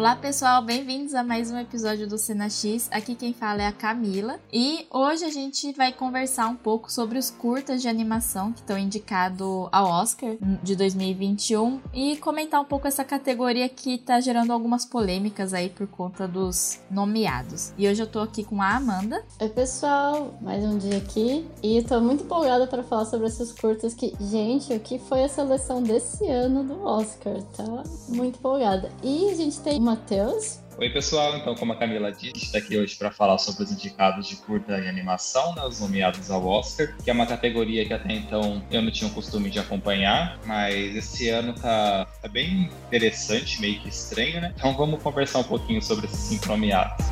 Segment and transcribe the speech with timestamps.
[0.00, 2.88] Olá pessoal, bem-vindos a mais um episódio do Cena X.
[2.90, 7.18] Aqui quem fala é a Camila e hoje a gente vai conversar um pouco sobre
[7.18, 12.88] os curtas de animação que estão indicados ao Oscar de 2021 e comentar um pouco
[12.88, 17.74] essa categoria que tá gerando algumas polêmicas aí por conta dos nomeados.
[17.76, 19.22] E hoje eu tô aqui com a Amanda.
[19.38, 23.92] Oi pessoal, mais um dia aqui e tô muito empolgada para falar sobre esses curtas
[23.92, 27.82] que, gente, o que foi a seleção desse ano do Oscar, tá?
[28.08, 28.90] Muito empolgada.
[29.02, 30.60] E a gente tem Matheus.
[30.78, 31.36] Oi, pessoal.
[31.36, 34.78] Então, como a Camila disse, está aqui hoje para falar sobre os indicados de curta
[34.78, 38.80] e animação, né, os nomeados ao Oscar, que é uma categoria que até então eu
[38.80, 43.88] não tinha o costume de acompanhar, mas esse ano tá, tá bem interessante, meio que
[43.88, 44.54] estranho, né?
[44.56, 47.04] Então, vamos conversar um pouquinho sobre esses cinco nomeados.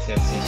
[0.00, 0.39] você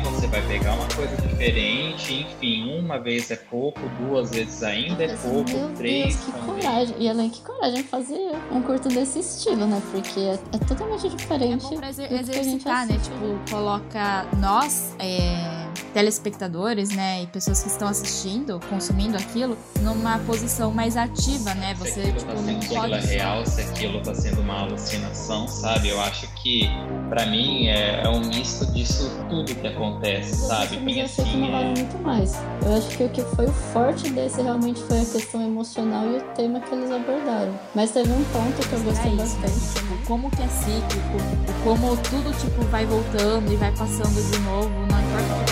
[0.00, 5.08] você vai pegar uma coisa diferente, enfim, uma vez é pouco, duas vezes ainda é
[5.08, 6.14] Mas, pouco, meu três.
[6.16, 6.96] Deus, que coragem.
[6.98, 9.80] E além que coragem fazer um curto desse estilo, né?
[9.90, 11.66] Porque é, é totalmente diferente.
[11.66, 12.98] É bom pra exer exercitar, né?
[13.02, 14.94] Tipo, coloca nós.
[14.98, 21.74] É telespectadores, né, e pessoas que estão assistindo, consumindo aquilo, numa posição mais ativa, né?
[21.74, 25.88] Você se tipo, tá não pode real, se aquilo está sendo uma alucinação, sabe?
[25.88, 26.68] Eu acho que
[27.08, 30.76] para mim é, é, um misto disso tudo que acontece, sabe?
[30.78, 31.64] Bem assim, é...
[31.64, 32.34] muito mais.
[32.64, 36.18] Eu acho que o que foi o forte desse realmente foi a questão emocional e
[36.18, 37.58] o tema que eles abordaram.
[37.74, 39.84] Mas teve um ponto que eu gostei é bastante.
[39.84, 39.98] Né?
[40.06, 41.18] Como que é cíclico,
[41.64, 45.51] como tudo tipo vai voltando e vai passando de novo, não importa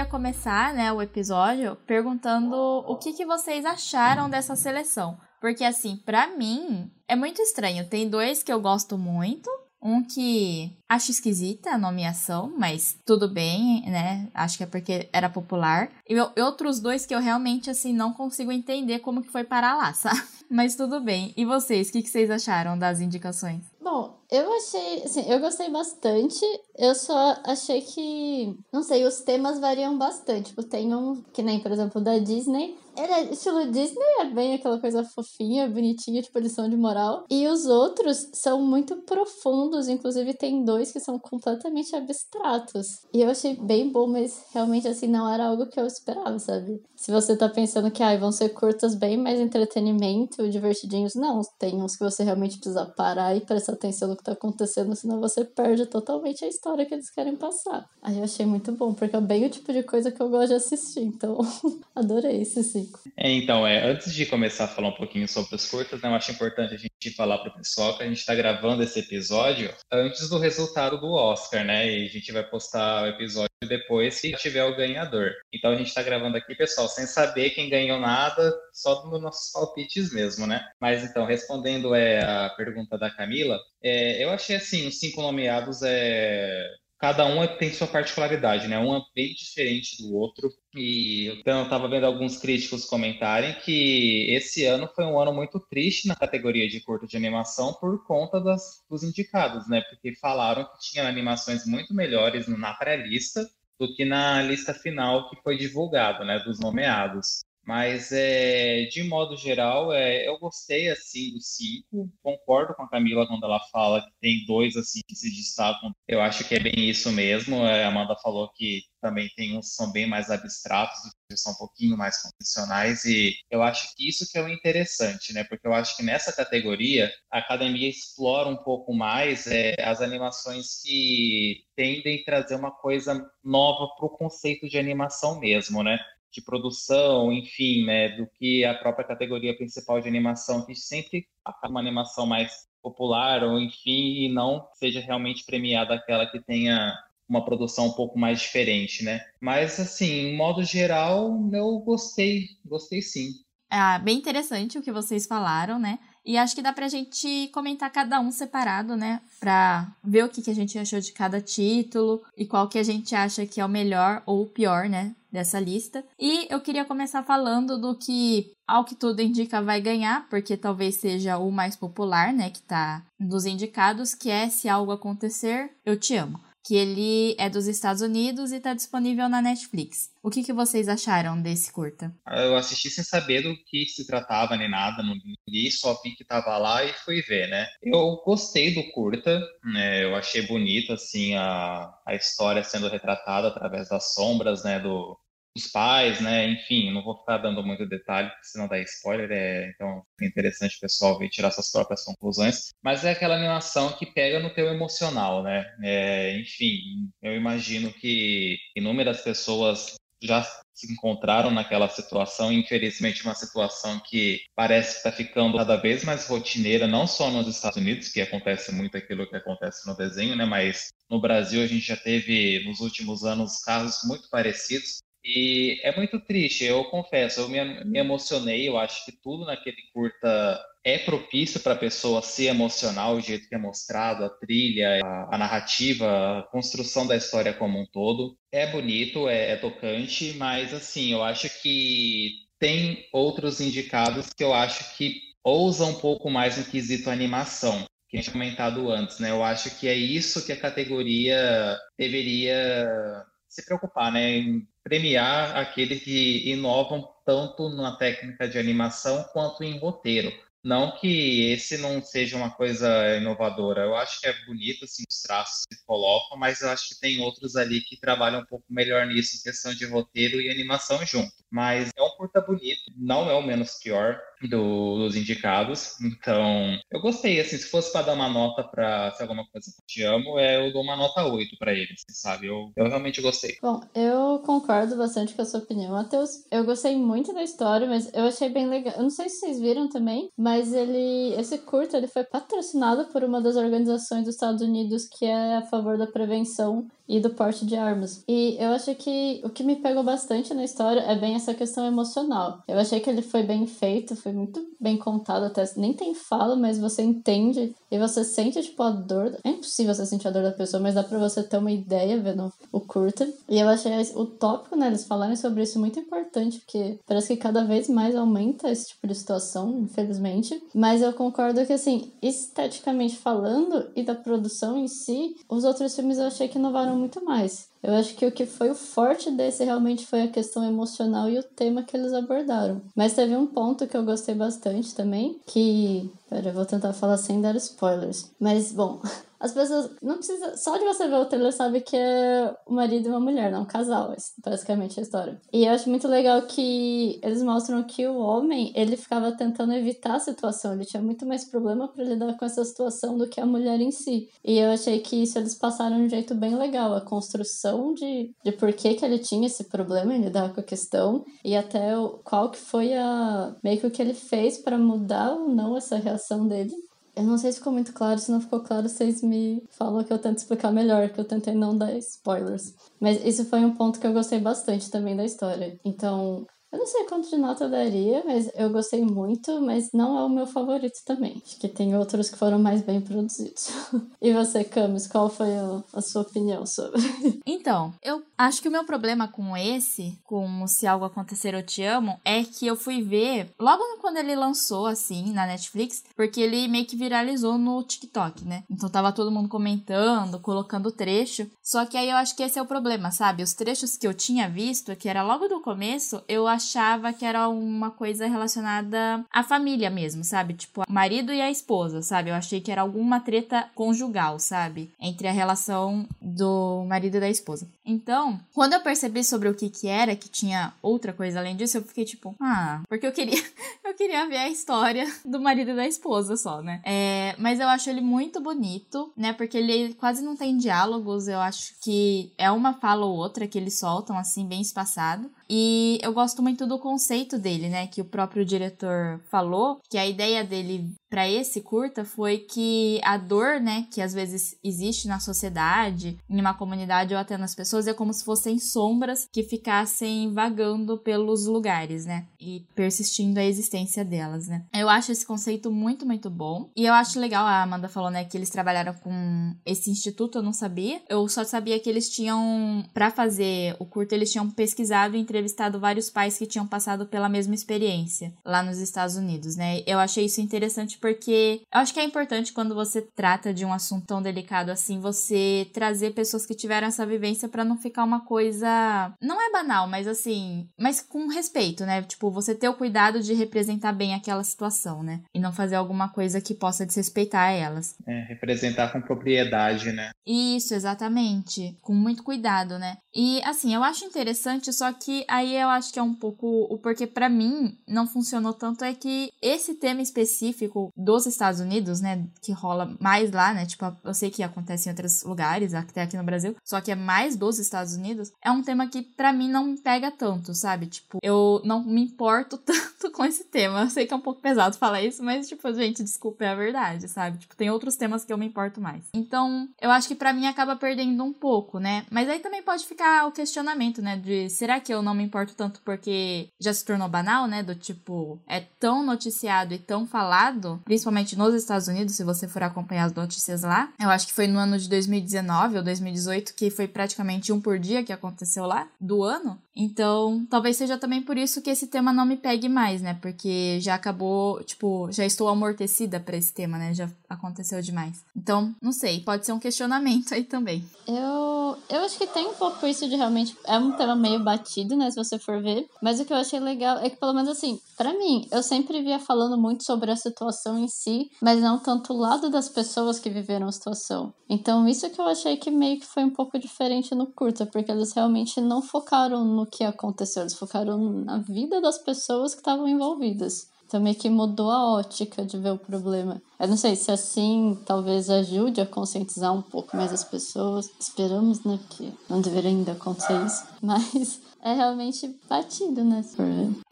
[0.00, 5.18] queria começar, né, o episódio perguntando o que, que vocês acharam dessa seleção.
[5.40, 7.86] Porque, assim, para mim, é muito estranho.
[7.88, 9.50] Tem dois que eu gosto muito.
[9.82, 14.28] Um que acho esquisita a nomeação, mas tudo bem, né?
[14.34, 15.90] Acho que é porque era popular.
[16.08, 19.92] E outros dois que eu realmente, assim, não consigo entender como que foi parar lá,
[19.94, 20.20] sabe?
[20.50, 21.32] Mas tudo bem.
[21.36, 23.62] E vocês, o que, que vocês acharam das indicações?
[23.80, 26.44] Bom, eu achei, assim, eu gostei bastante.
[26.76, 30.50] Eu só achei que, não sei, os temas variam bastante.
[30.50, 32.76] Tipo, tem um que nem, por exemplo, da Disney.
[33.00, 37.24] É estilo Disney, é bem aquela coisa fofinha, bonitinha, tipo lição de moral.
[37.30, 43.06] E os outros são muito profundos, inclusive tem dois que são completamente abstratos.
[43.12, 46.82] E eu achei bem bom, mas realmente assim não era algo que eu esperava, sabe?
[46.94, 51.40] Se você tá pensando que ah, vão ser curtas bem mais entretenimento, divertidinhos, não.
[51.58, 55.20] Tem uns que você realmente precisa parar e prestar atenção no que tá acontecendo, senão
[55.20, 57.88] você perde totalmente a história que eles querem passar.
[58.02, 60.48] Aí eu achei muito bom, porque é bem o tipo de coisa que eu gosto
[60.48, 61.38] de assistir, então
[61.94, 62.70] adorei esses
[63.16, 66.14] É, então, é, antes de começar a falar um pouquinho sobre os curtas, né, eu
[66.14, 70.28] acho importante a gente falar pro pessoal que a gente tá gravando esse episódio antes
[70.28, 71.88] do resultado do Oscar, né?
[71.88, 75.32] E a gente vai postar o episódio depois que tiver o ganhador.
[75.52, 79.52] Então a gente tá gravando aqui, pessoal, sem saber quem ganhou nada, só nos nossos
[79.52, 80.64] palpites mesmo, né?
[80.80, 85.82] Mas então, respondendo é, a pergunta da Camila, é, eu achei assim, os cinco nomeados
[85.82, 86.68] é
[87.00, 88.78] cada um tem sua particularidade, né?
[88.78, 90.52] Um é bem diferente do outro.
[90.74, 95.58] E então, eu estava vendo alguns críticos comentarem que esse ano foi um ano muito
[95.58, 99.80] triste na categoria de curta de animação por conta das, dos indicados, né?
[99.88, 105.36] Porque falaram que tinha animações muito melhores na pré-lista do que na lista final que
[105.42, 106.38] foi divulgado, né?
[106.40, 107.40] Dos nomeados.
[107.64, 112.10] Mas, é, de modo geral, é, eu gostei, assim, dos cinco.
[112.22, 115.92] Concordo com a Camila quando ela fala que tem dois, assim, que se destacam.
[116.08, 117.64] Eu acho que é bem isso mesmo.
[117.64, 120.98] É, a Amanda falou que também tem uns que são bem mais abstratos,
[121.28, 123.04] que são um pouquinho mais convencionais.
[123.04, 125.44] E eu acho que isso que é o interessante, né?
[125.44, 130.80] Porque eu acho que nessa categoria, a academia explora um pouco mais é, as animações
[130.82, 133.14] que tendem a trazer uma coisa
[133.44, 135.98] nova para o conceito de animação mesmo, né?
[136.32, 141.26] De produção, enfim, né, do que a própria categoria principal de animação, que sempre
[141.64, 146.94] uma animação mais popular, ou enfim, e não seja realmente premiada aquela que tenha
[147.28, 149.20] uma produção um pouco mais diferente, né?
[149.40, 153.30] Mas, assim, em modo geral, eu gostei, gostei sim.
[153.70, 155.98] É bem interessante o que vocês falaram, né?
[156.24, 159.20] E acho que dá pra gente comentar cada um separado, né?
[159.38, 162.82] Pra ver o que, que a gente achou de cada título e qual que a
[162.82, 165.14] gente acha que é o melhor ou o pior, né?
[165.32, 166.04] Dessa lista.
[166.18, 170.96] E eu queria começar falando do que, ao que tudo indica, vai ganhar, porque talvez
[170.96, 172.50] seja o mais popular, né?
[172.50, 176.40] Que tá dos indicados, que é Se Algo Acontecer, Eu Te Amo.
[176.64, 180.10] Que ele é dos Estados Unidos e está disponível na Netflix.
[180.22, 182.14] O que, que vocês acharam desse curta?
[182.26, 185.14] Eu assisti sem saber do que se tratava nem nada, não
[185.48, 187.66] li, só vi que tava lá e fui ver, né?
[187.82, 190.04] Eu gostei do curta, né?
[190.04, 195.18] Eu achei bonito, assim, a, a história sendo retratada através das sombras, né, do,
[195.56, 196.48] dos pais, né?
[196.48, 200.80] Enfim, não vou ficar dando muito detalhe, senão dá spoiler, é, então é interessante o
[200.80, 202.68] pessoal vir tirar suas próprias conclusões.
[202.82, 205.66] Mas é aquela animação que pega no teu emocional, né?
[205.82, 210.42] É, enfim, eu imagino que inúmeras pessoas já
[210.74, 216.26] se encontraram naquela situação, infelizmente uma situação que parece estar tá ficando cada vez mais
[216.26, 220.44] rotineira, não só nos Estados Unidos, que acontece muito aquilo que acontece no desenho, né,
[220.44, 225.94] mas no Brasil a gente já teve nos últimos anos casos muito parecidos e é
[225.94, 230.98] muito triste, eu confesso, eu me, me emocionei, eu acho que tudo naquele curta é
[230.98, 235.38] propício para a pessoa se emocionar, o jeito que é mostrado, a trilha, a, a,
[235.38, 238.36] narrativa, a construção da história como um todo.
[238.50, 244.54] É bonito, é, é tocante, mas assim, eu acho que tem outros indicados que eu
[244.54, 249.30] acho que ousam um pouco mais no quesito animação que a gente comentado antes, né?
[249.30, 254.30] Eu acho que é isso que a categoria deveria se preocupar, né?
[254.38, 260.32] Em premiar aqueles que inovam tanto na técnica de animação quanto em roteiro.
[260.62, 263.82] Não que esse não seja uma coisa inovadora.
[263.82, 267.20] Eu acho que é bonito assim, os traços que colocam, mas eu acho que tem
[267.20, 271.32] outros ali que trabalham um pouco melhor nisso em questão de roteiro e animação junto.
[271.50, 276.00] Mas é um curta bonito, não é o menos pior do, dos indicados.
[276.00, 277.40] Então, eu gostei.
[277.40, 280.38] Assim, se fosse para dar uma nota para se alguma coisa que eu te amo,
[280.38, 282.46] é, eu dou uma nota 8 para ele, assim, sabe?
[282.46, 283.56] Eu, eu realmente gostei.
[283.60, 286.44] Bom, eu concordo bastante com a sua opinião, Matheus.
[286.50, 288.94] Eu gostei muito da história, mas eu achei bem legal.
[288.96, 293.22] Eu não sei se vocês viram também, mas ele, esse curto, ele foi patrocinado por
[293.24, 297.66] uma das organizações dos Estados Unidos que é a favor da prevenção e do porte
[297.66, 298.22] de armas.
[298.28, 301.84] E eu acho que o que me pegou bastante na história é bem essa questão
[301.84, 302.62] emocional.
[302.68, 305.68] Eu achei que ele foi bem feito, foi muito bem contado até.
[305.76, 309.36] Nem tem fala, mas você entende e você sente, tipo, a dor.
[309.42, 312.20] É impossível você sentir a dor da pessoa, mas dá pra você ter uma ideia
[312.20, 313.28] vendo o curta.
[313.48, 317.42] E eu achei o tópico, né, eles falarem sobre isso muito importante, porque parece que
[317.42, 320.62] cada vez mais aumenta esse tipo de situação, infelizmente.
[320.72, 326.18] Mas eu concordo que, assim, esteticamente falando e da produção em si, os outros filmes
[326.18, 327.69] eu achei que inovaram muito mais.
[327.82, 331.38] Eu acho que o que foi o forte desse realmente foi a questão emocional e
[331.38, 332.82] o tema que eles abordaram.
[332.94, 336.10] Mas teve um ponto que eu gostei bastante também, que.
[336.28, 338.30] Pera, eu vou tentar falar sem dar spoilers.
[338.38, 339.00] Mas, bom,
[339.40, 339.90] as pessoas.
[340.02, 340.56] Não precisa.
[340.56, 343.62] Só de você ver o trailer sabe que é o marido e uma mulher, não
[343.62, 344.14] um casal.
[344.44, 345.40] Basicamente a história.
[345.52, 350.16] E eu acho muito legal que eles mostram que o homem, ele ficava tentando evitar
[350.16, 350.74] a situação.
[350.74, 353.90] Ele tinha muito mais problema para lidar com essa situação do que a mulher em
[353.90, 354.28] si.
[354.44, 356.94] E eu achei que isso eles passaram de um jeito bem legal.
[356.94, 360.64] A construção de, de por que, que ele tinha esse problema em lidar com a
[360.64, 361.24] questão.
[361.44, 363.54] E até o, qual que foi a.
[363.62, 366.72] meio que o que ele fez para mudar ou não essa reação dele.
[367.16, 370.12] Eu não sei se ficou muito claro, se não ficou claro, vocês me falam que
[370.12, 372.72] eu tento explicar melhor, que eu tentei não dar spoilers.
[373.00, 375.78] Mas isso foi um ponto que eu gostei bastante também da história.
[375.84, 380.16] Então, eu não sei quanto de nota eu daria, mas eu gostei muito, mas não
[380.16, 381.42] é o meu favorito também.
[381.44, 383.70] Acho que tem outros que foram mais bem produzidos.
[384.22, 387.00] e você, Camis, qual foi a, a, sua opinião sobre?
[387.46, 391.82] Então, eu acho que o meu problema com esse, com Se Algo Acontecer Eu Te
[391.82, 396.68] Amo, é que eu fui ver logo quando ele lançou, assim, na Netflix, porque ele
[396.68, 398.62] meio que viralizou no TikTok, né?
[398.70, 401.50] Então tava todo mundo comentando, colocando trecho.
[401.62, 403.42] Só que aí eu acho que esse é o problema, sabe?
[403.42, 407.24] Os trechos que eu tinha visto, que era logo do começo, eu acho achava que
[407.24, 410.54] era uma coisa relacionada à família mesmo, sabe?
[410.54, 412.30] Tipo, o marido e a esposa, sabe?
[412.30, 414.90] Eu achei que era alguma treta conjugal, sabe?
[415.00, 417.66] Entre a relação do marido e da esposa.
[417.84, 421.78] Então, quando eu percebi sobre o que que era, que tinha outra coisa além disso,
[421.78, 423.38] eu fiquei tipo, ah, porque eu queria,
[423.84, 426.82] eu queria ver a história do marido e da esposa só, né?
[426.84, 429.32] É, mas eu acho ele muito bonito, né?
[429.32, 433.58] Porque ele quase não tem diálogos, eu acho que é uma fala ou outra que
[433.58, 435.30] eles soltam assim bem espaçado.
[435.48, 437.86] E eu gosto muito do conceito dele, né?
[437.86, 443.16] Que o próprio diretor falou, que a ideia dele para esse curta foi que a
[443.16, 447.88] dor, né, que às vezes existe na sociedade, em uma comunidade ou até nas pessoas,
[447.88, 454.04] é como se fossem sombras que ficassem vagando pelos lugares, né, e persistindo a existência
[454.04, 454.64] delas, né.
[454.72, 456.70] Eu acho esse conceito muito, muito bom.
[456.76, 460.42] E eu acho legal, a Amanda falou, né, que eles trabalharam com esse instituto, eu
[460.42, 461.02] não sabia.
[461.08, 465.80] Eu só sabia que eles tinham, para fazer o curto, eles tinham pesquisado e entrevistado
[465.80, 469.82] vários pais que tinham passado pela mesma experiência lá nos Estados Unidos, né.
[469.86, 473.72] Eu achei isso interessante porque eu acho que é importante quando você trata de um
[473.72, 478.24] assunto tão delicado assim, você trazer pessoas que tiveram essa vivência para não ficar uma
[478.24, 479.12] coisa.
[479.20, 480.68] Não é banal, mas assim.
[480.78, 482.02] Mas com respeito, né?
[482.02, 485.22] Tipo, você ter o cuidado de representar bem aquela situação, né?
[485.34, 487.96] E não fazer alguma coisa que possa desrespeitar elas.
[488.06, 490.10] É, representar com propriedade, né?
[490.26, 491.76] Isso, exatamente.
[491.80, 492.96] Com muito cuidado, né?
[493.14, 496.78] E assim, eu acho interessante, só que aí eu acho que é um pouco o
[496.78, 502.24] porquê para mim não funcionou tanto é que esse tema específico dos Estados Unidos, né,
[502.40, 506.16] que rola mais lá, né, tipo, eu sei que acontece em outros lugares, até aqui
[506.16, 509.50] no Brasil, só que é mais dos Estados Unidos, é um tema que para mim
[509.50, 510.86] não pega tanto, sabe?
[510.86, 513.82] Tipo, eu não me importo tanto com esse tema.
[513.82, 516.54] Eu sei que é um pouco pesado falar isso, mas tipo, gente, desculpa, é a
[516.54, 517.38] verdade, sabe?
[517.38, 519.04] Tipo, tem outros temas que eu me importo mais.
[519.14, 522.04] Então, eu acho que para mim acaba perdendo um pouco, né?
[522.10, 525.54] Mas aí também pode ficar o questionamento, né, de será que eu não me importo
[525.54, 530.79] tanto porque já se tornou banal, né, do tipo, é tão noticiado e tão falado,
[530.84, 533.92] principalmente nos Estados Unidos, se você for acompanhar as notícias lá.
[534.00, 537.78] Eu acho que foi no ano de 2019 ou 2018 que foi praticamente um por
[537.78, 539.58] dia que aconteceu lá do ano.
[539.74, 543.14] Então, talvez seja também por isso que esse tema não me pegue mais, né?
[543.20, 546.92] Porque já acabou, tipo, já estou amortecida para esse tema, né?
[546.92, 548.22] Já aconteceu demais.
[548.36, 550.84] Então, não sei, pode ser um questionamento aí também.
[551.06, 553.56] Eu, eu acho que tem um pouco isso de realmente.
[553.64, 555.10] É um tema meio batido, né?
[555.10, 555.88] Se você for ver.
[556.02, 559.00] Mas o que eu achei legal é que, pelo menos assim, para mim, eu sempre
[559.02, 563.18] via falando muito sobre a situação em si, mas não tanto o lado das pessoas
[563.18, 564.32] que viveram a situação.
[564.48, 567.90] Então, isso que eu achei que meio que foi um pouco diferente no curta, porque
[567.90, 572.88] eles realmente não focaram no que aconteceu, eles focaram na vida das pessoas que estavam
[572.88, 573.68] envolvidas.
[573.90, 576.40] Também que mudou a ótica de ver o problema.
[576.60, 580.88] Eu não sei se assim talvez ajude a conscientizar um pouco mais as pessoas.
[581.00, 581.76] Esperamos, né?
[581.90, 583.64] Que não deveria ainda acontecer isso.
[583.82, 586.22] Mas é realmente batido, né?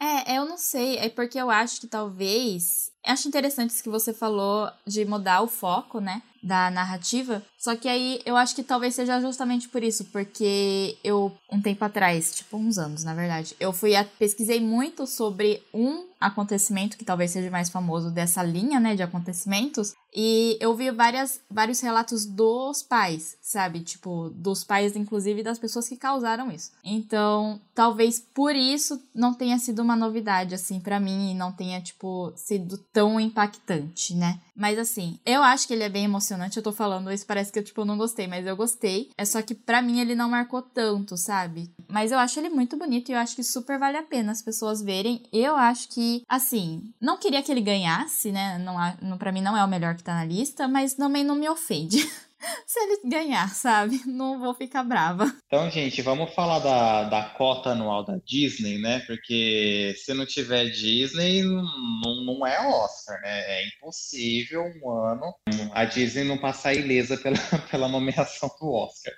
[0.01, 0.97] É, eu não sei.
[0.97, 2.88] É porque eu acho que talvez.
[3.05, 6.21] Acho interessante isso que você falou de mudar o foco, né?
[6.43, 7.41] Da narrativa.
[7.57, 11.83] Só que aí eu acho que talvez seja justamente por isso, porque eu, um tempo
[11.83, 17.05] atrás, tipo uns anos, na verdade, eu fui a, pesquisei muito sobre um acontecimento que
[17.05, 22.25] talvez seja mais famoso dessa linha, né, de acontecimentos, e eu vi várias, vários relatos
[22.25, 23.81] dos pais, sabe?
[23.81, 26.71] Tipo, dos pais, inclusive, das pessoas que causaram isso.
[26.83, 31.79] Então, talvez por isso não tenha sido uma novidade, assim, para mim, e não tenha,
[31.79, 34.39] tipo, sido tão impactante, né?
[34.55, 36.57] Mas, assim, eu acho que ele é bem emocionante.
[36.57, 39.09] Eu tô falando isso, parece que eu, tipo, não gostei, mas eu gostei.
[39.17, 41.71] É só que para mim ele não marcou tanto, sabe?
[41.87, 44.41] Mas eu acho ele muito bonito e eu acho que super vale a pena as
[44.41, 45.23] pessoas verem.
[45.31, 48.57] Eu acho que, assim, não queria que ele ganhasse, né?
[48.57, 51.35] Não, não, pra mim não é o melhor que tá na lista, mas também não
[51.35, 51.97] me ofende.
[52.65, 54.01] se ele ganhar, sabe?
[54.05, 55.31] Não vou ficar brava.
[55.45, 58.99] Então, gente, vamos falar da, da cota anual da Disney, né?
[59.05, 63.59] Porque se não tiver Disney, não, não é Oscar, né?
[63.59, 65.33] É impossível um ano
[65.73, 67.37] a Disney não passar ilesa pela,
[67.69, 69.13] pela nomeação do Oscar.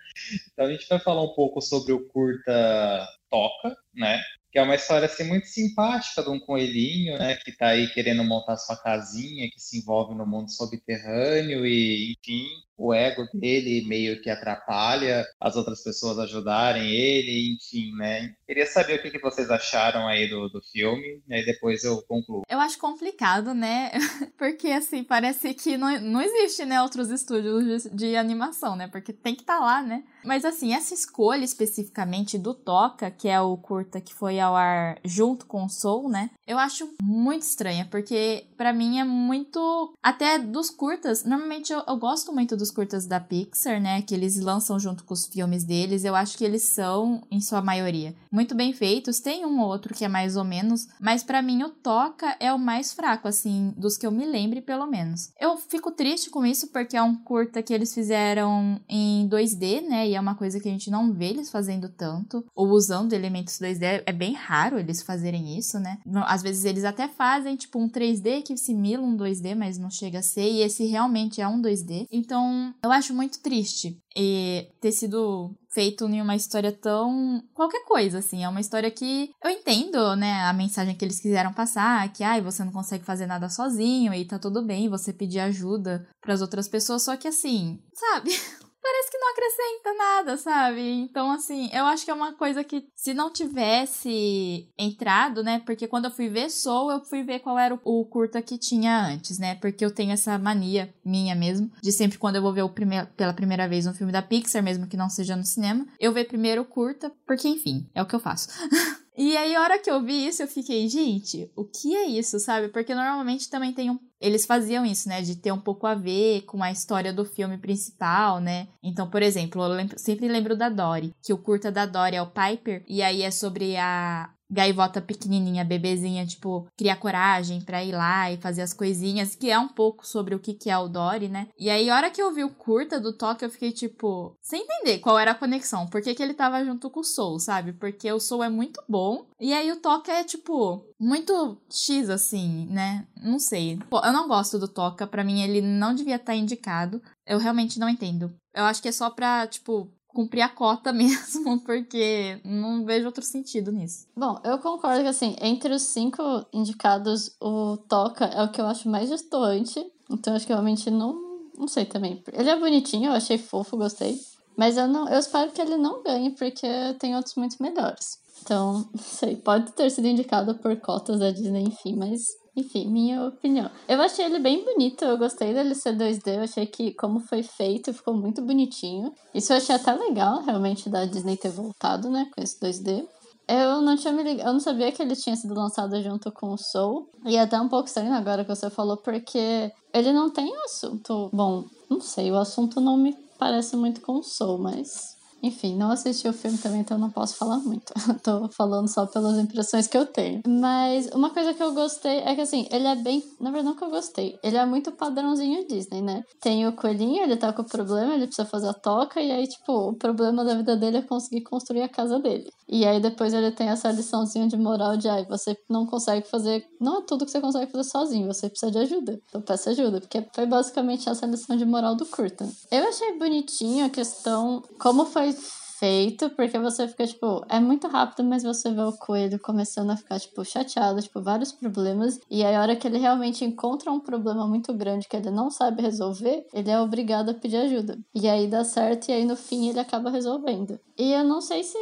[0.52, 4.22] Então, a gente vai falar um pouco sobre o curta Toca, né?
[4.52, 8.24] Que é uma história assim muito simpática de um coelhinho, né, que está aí querendo
[8.24, 12.48] montar sua casinha, que se envolve no mundo subterrâneo e, enfim,
[12.82, 18.34] o ego dele meio que atrapalha as outras pessoas ajudarem ele, enfim, né?
[18.48, 22.02] Queria saber o que, que vocês acharam aí do, do filme, e aí depois eu
[22.02, 22.42] concluo.
[22.50, 23.92] Eu acho complicado, né?
[24.36, 28.88] Porque, assim, parece que não, não existe, né, outros estúdios de, de animação, né?
[28.88, 30.04] Porque tem que estar tá lá, né?
[30.26, 35.00] Mas, assim, essa escolha especificamente do Toca, que é o curta que foi ao ar
[35.04, 36.30] junto com o Soul, né?
[36.52, 39.94] Eu acho muito estranha, porque para mim é muito.
[40.04, 44.02] Até dos curtas, normalmente eu, eu gosto muito dos curtas da Pixar, né?
[44.02, 46.04] Que eles lançam junto com os filmes deles.
[46.04, 49.22] Eu acho que eles são, em sua maioria, muito bem feitos.
[49.22, 52.52] Tem um ou outro que é mais ou menos, mas para mim o Toca é
[52.52, 55.32] o mais fraco, assim, dos que eu me lembre, pelo menos.
[55.40, 60.10] Eu fico triste com isso porque é um curta que eles fizeram em 2D, né?
[60.10, 63.58] E é uma coisa que a gente não vê eles fazendo tanto, ou usando elementos
[63.58, 64.04] 2D.
[64.06, 65.98] É bem raro eles fazerem isso, né?
[66.26, 70.20] Às vezes eles até fazem, tipo, um 3D que simula um 2D, mas não chega
[70.20, 72.06] a ser, e esse realmente é um 2D.
[72.12, 78.18] Então, eu acho muito triste e ter sido feito em uma história tão qualquer coisa
[78.18, 82.24] assim, é uma história que eu entendo, né, a mensagem que eles quiseram passar, que
[82.24, 86.34] ai, você não consegue fazer nada sozinho e tá tudo bem você pedir ajuda para
[86.34, 88.32] as outras pessoas, só que assim, sabe?
[88.82, 90.82] parece que não acrescenta nada, sabe?
[90.82, 95.62] Então, assim, eu acho que é uma coisa que se não tivesse entrado, né?
[95.66, 99.06] Porque quando eu fui ver Soul, eu fui ver qual era o, curta que tinha
[99.06, 99.56] antes, né?
[99.56, 103.08] Porque eu tenho essa mania minha mesmo, de sempre quando eu vou ver o primeir,
[103.16, 106.26] pela primeira vez um filme da Pixar, mesmo que não seja no cinema, eu ver
[106.26, 108.50] primeiro o curta, porque enfim, é o que eu faço.
[109.18, 112.40] E aí, a hora que eu vi isso, eu fiquei, gente, o que é isso,
[112.40, 112.70] sabe?
[112.70, 115.22] Porque normalmente também tem um eles faziam isso, né?
[115.22, 118.68] De ter um pouco a ver com a história do filme principal, né?
[118.84, 122.22] Então, por exemplo, eu lembro, sempre lembro da Dory, que o curta da Dory é
[122.22, 127.94] o Piper, e aí é sobre a, gaivota pequenininha, bebezinha, tipo, criar coragem para ir
[127.94, 130.90] lá e fazer as coisinhas, que é um pouco sobre o que, que é o
[130.90, 131.48] Dory, né?
[131.58, 134.62] E aí, a hora que eu vi o curta do Toque, eu fiquei, tipo, sem
[134.62, 135.88] entender qual era a conexão.
[135.88, 137.72] Por que, que ele tava junto com o Soul, sabe?
[137.72, 142.68] Porque o Soul é muito bom, e aí o Toca é, tipo, muito X, assim,
[142.70, 143.08] né?
[143.24, 143.80] Não sei.
[143.90, 147.02] Pô, eu não gosto do Toca, para mim ele não devia estar tá indicado.
[147.26, 148.34] Eu realmente não entendo.
[148.54, 153.24] Eu acho que é só pra, tipo, cumprir a cota mesmo, porque não vejo outro
[153.24, 154.08] sentido nisso.
[154.16, 156.22] Bom, eu concordo que, assim, entre os cinco
[156.54, 159.86] indicados, o Toca é o que eu acho mais distoante.
[160.10, 161.32] Então, acho que realmente não.
[161.58, 162.24] Não sei também.
[162.34, 164.20] Ele é bonitinho, eu achei fofo, gostei.
[164.58, 166.68] Mas eu não, eu espero que ele não ganhe, porque
[167.00, 168.20] tem outros muito melhores.
[168.42, 173.28] Então, não sei, pode ter sido indicado por cotas da Disney, enfim, mas enfim, minha
[173.28, 173.70] opinião.
[173.88, 177.44] Eu achei ele bem bonito, eu gostei dele ser 2D, eu achei que como foi
[177.44, 179.14] feito ficou muito bonitinho.
[179.34, 183.08] Isso eu achei até legal, realmente, da Disney ter voltado, né, com esse 2D.
[183.48, 186.54] Eu não tinha me ligado, eu não sabia que ele tinha sido lançado junto com
[186.54, 187.10] o Soul.
[187.26, 191.30] E é até um pouco estranho agora que você falou, porque ele não tem assunto.
[191.34, 195.92] Bom, não sei, o assunto não me parece muito com o Soul, mas enfim, não
[195.92, 197.94] assisti o filme também, então não posso falar muito.
[198.24, 200.42] Tô falando só pelas impressões que eu tenho.
[200.48, 203.24] Mas uma coisa que eu gostei é que, assim, ele é bem.
[203.40, 204.40] Na verdade, não que eu gostei.
[204.44, 206.24] Ele é muito padrãozinho Disney, né?
[206.40, 209.90] Tem o coelhinho, ele tá com problema, ele precisa fazer a toca, e aí, tipo,
[209.90, 212.50] o problema da vida dele é conseguir construir a casa dele.
[212.68, 216.66] E aí depois ele tem essa liçãozinha de moral de, ai, você não consegue fazer.
[216.80, 219.20] Não é tudo que você consegue fazer sozinho, você precisa de ajuda.
[219.28, 222.48] Então peça ajuda, porque foi basicamente essa lição de moral do curta.
[222.72, 227.88] Eu achei bonitinho a questão, como foi it's feito, porque você fica, tipo, é muito
[227.88, 232.20] rápido, mas você vê o coelho começando a ficar, tipo, chateado, tipo, vários problemas.
[232.30, 235.50] E aí, a hora que ele realmente encontra um problema muito grande que ele não
[235.50, 237.98] sabe resolver, ele é obrigado a pedir ajuda.
[238.14, 240.80] E aí dá certo, e aí no fim ele acaba resolvendo.
[241.00, 241.78] E eu não sei se.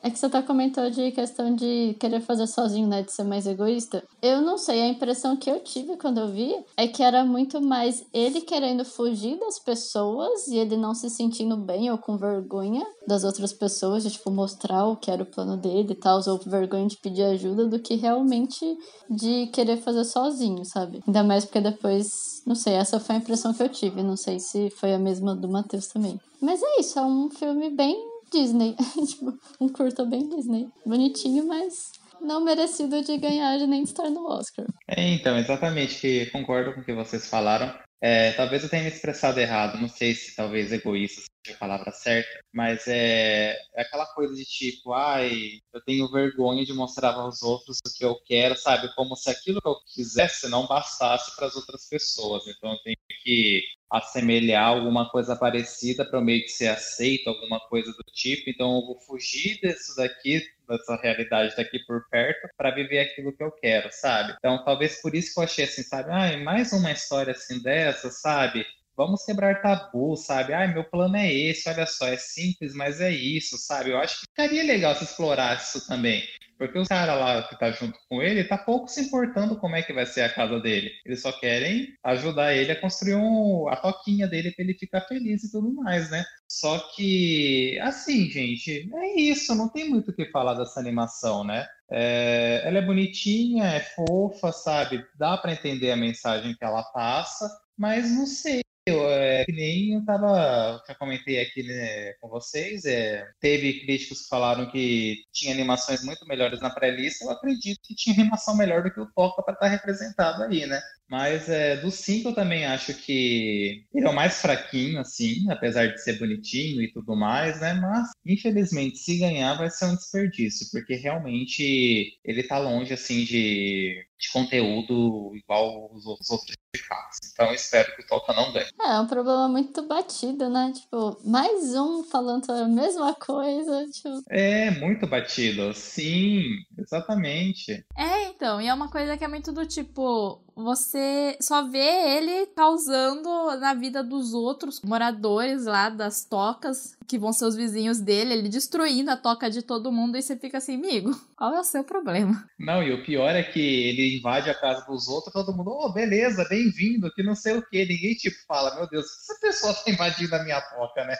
[0.00, 3.02] É que você tá comentando de questão de querer fazer sozinho, né?
[3.02, 4.04] De ser mais egoísta.
[4.22, 7.60] Eu não sei, a impressão que eu tive quando eu vi é que era muito
[7.60, 12.86] mais ele querendo fugir das pessoas e ele não se sentindo bem ou com vergonha
[13.08, 16.38] das outras pessoas, de tipo, mostrar o que era o plano dele e tal, ou
[16.38, 18.64] vergonha de pedir ajuda, do que realmente
[19.08, 21.00] de querer fazer sozinho, sabe?
[21.06, 24.02] Ainda mais porque depois, não sei, essa foi a impressão que eu tive.
[24.02, 26.20] Não sei se foi a mesma do Matheus também.
[26.40, 27.96] Mas é isso, é um filme bem
[28.32, 28.76] Disney.
[29.06, 30.68] tipo, um curta bem Disney.
[30.86, 34.66] Bonitinho, mas não merecido de ganhar nem de estar no Oscar.
[34.88, 37.72] É, então, exatamente, que concordo com o que vocês falaram.
[38.02, 42.28] É, talvez eu tenha me expressado errado, não sei se talvez egoísta a palavra certa,
[42.52, 47.78] mas é, é aquela coisa de tipo, ai, eu tenho vergonha de mostrar aos outros
[47.86, 48.94] o que eu quero, sabe?
[48.94, 52.46] Como se aquilo que eu quisesse não bastasse para as outras pessoas.
[52.46, 57.90] Então eu tenho que assemelhar alguma coisa parecida para meio que ser aceito, alguma coisa
[57.90, 58.50] do tipo.
[58.50, 63.42] Então eu vou fugir disso daqui, dessa realidade daqui por perto, para viver aquilo que
[63.42, 64.34] eu quero, sabe?
[64.38, 66.10] Então talvez por isso que eu achei assim, sabe?
[66.10, 68.64] Ai, mais uma história assim dessa, sabe?
[69.00, 70.52] Vamos quebrar tabu, sabe?
[70.52, 73.92] Ai, meu plano é esse, olha só, é simples, mas é isso, sabe?
[73.92, 76.22] Eu acho que ficaria legal se explorasse isso também.
[76.58, 79.82] Porque o cara lá que tá junto com ele tá pouco se importando como é
[79.82, 80.90] que vai ser a casa dele.
[81.06, 85.44] Eles só querem ajudar ele a construir um, a toquinha dele para ele ficar feliz
[85.44, 86.22] e tudo mais, né?
[86.46, 91.66] Só que, assim, gente, é isso, não tem muito o que falar dessa animação, né?
[91.90, 95.02] É, ela é bonitinha, é fofa, sabe?
[95.14, 100.04] Dá para entender a mensagem que ela passa, mas não sei é, que nem eu
[100.04, 106.02] tava, já comentei aqui né, com vocês, é, teve críticos que falaram que tinha animações
[106.02, 109.54] muito melhores na pré-lista, eu acredito que tinha animação melhor do que o Toca para
[109.54, 110.80] estar tá representado aí, né?
[111.10, 115.88] Mas é, do 5 eu também acho que ele é o mais fraquinho, assim, apesar
[115.88, 117.74] de ser bonitinho e tudo mais, né?
[117.74, 124.06] Mas, infelizmente, se ganhar vai ser um desperdício, porque realmente ele tá longe, assim, de,
[124.18, 127.18] de conteúdo igual os outros indicados.
[127.32, 128.68] Então eu espero que o Toca não ganhe.
[128.80, 130.72] É, é um problema muito batido, né?
[130.74, 133.86] Tipo, mais um falando a mesma coisa.
[133.90, 134.22] Tipo...
[134.28, 135.72] É, muito batido.
[135.74, 136.42] Sim,
[136.78, 137.84] exatamente.
[137.96, 141.78] É, então, e é uma coisa que é muito do tipo, você só vê
[142.16, 147.98] ele causando na vida dos outros moradores lá das tocas, que vão ser os vizinhos
[147.98, 151.60] dele, ele destruindo a toca de todo mundo e você fica assim, amigo, qual é
[151.60, 152.48] o seu problema?
[152.58, 155.92] Não, e o pior é que ele invade a casa dos outros, todo mundo, oh,
[155.92, 159.90] beleza, bem-vindo, que não sei o que, ninguém tipo fala, meu Deus, essa pessoa tá
[159.90, 161.16] invadindo a minha toca, né?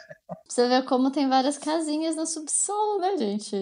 [0.48, 3.56] Você vê como tem várias casinhas no subsolo, né, gente?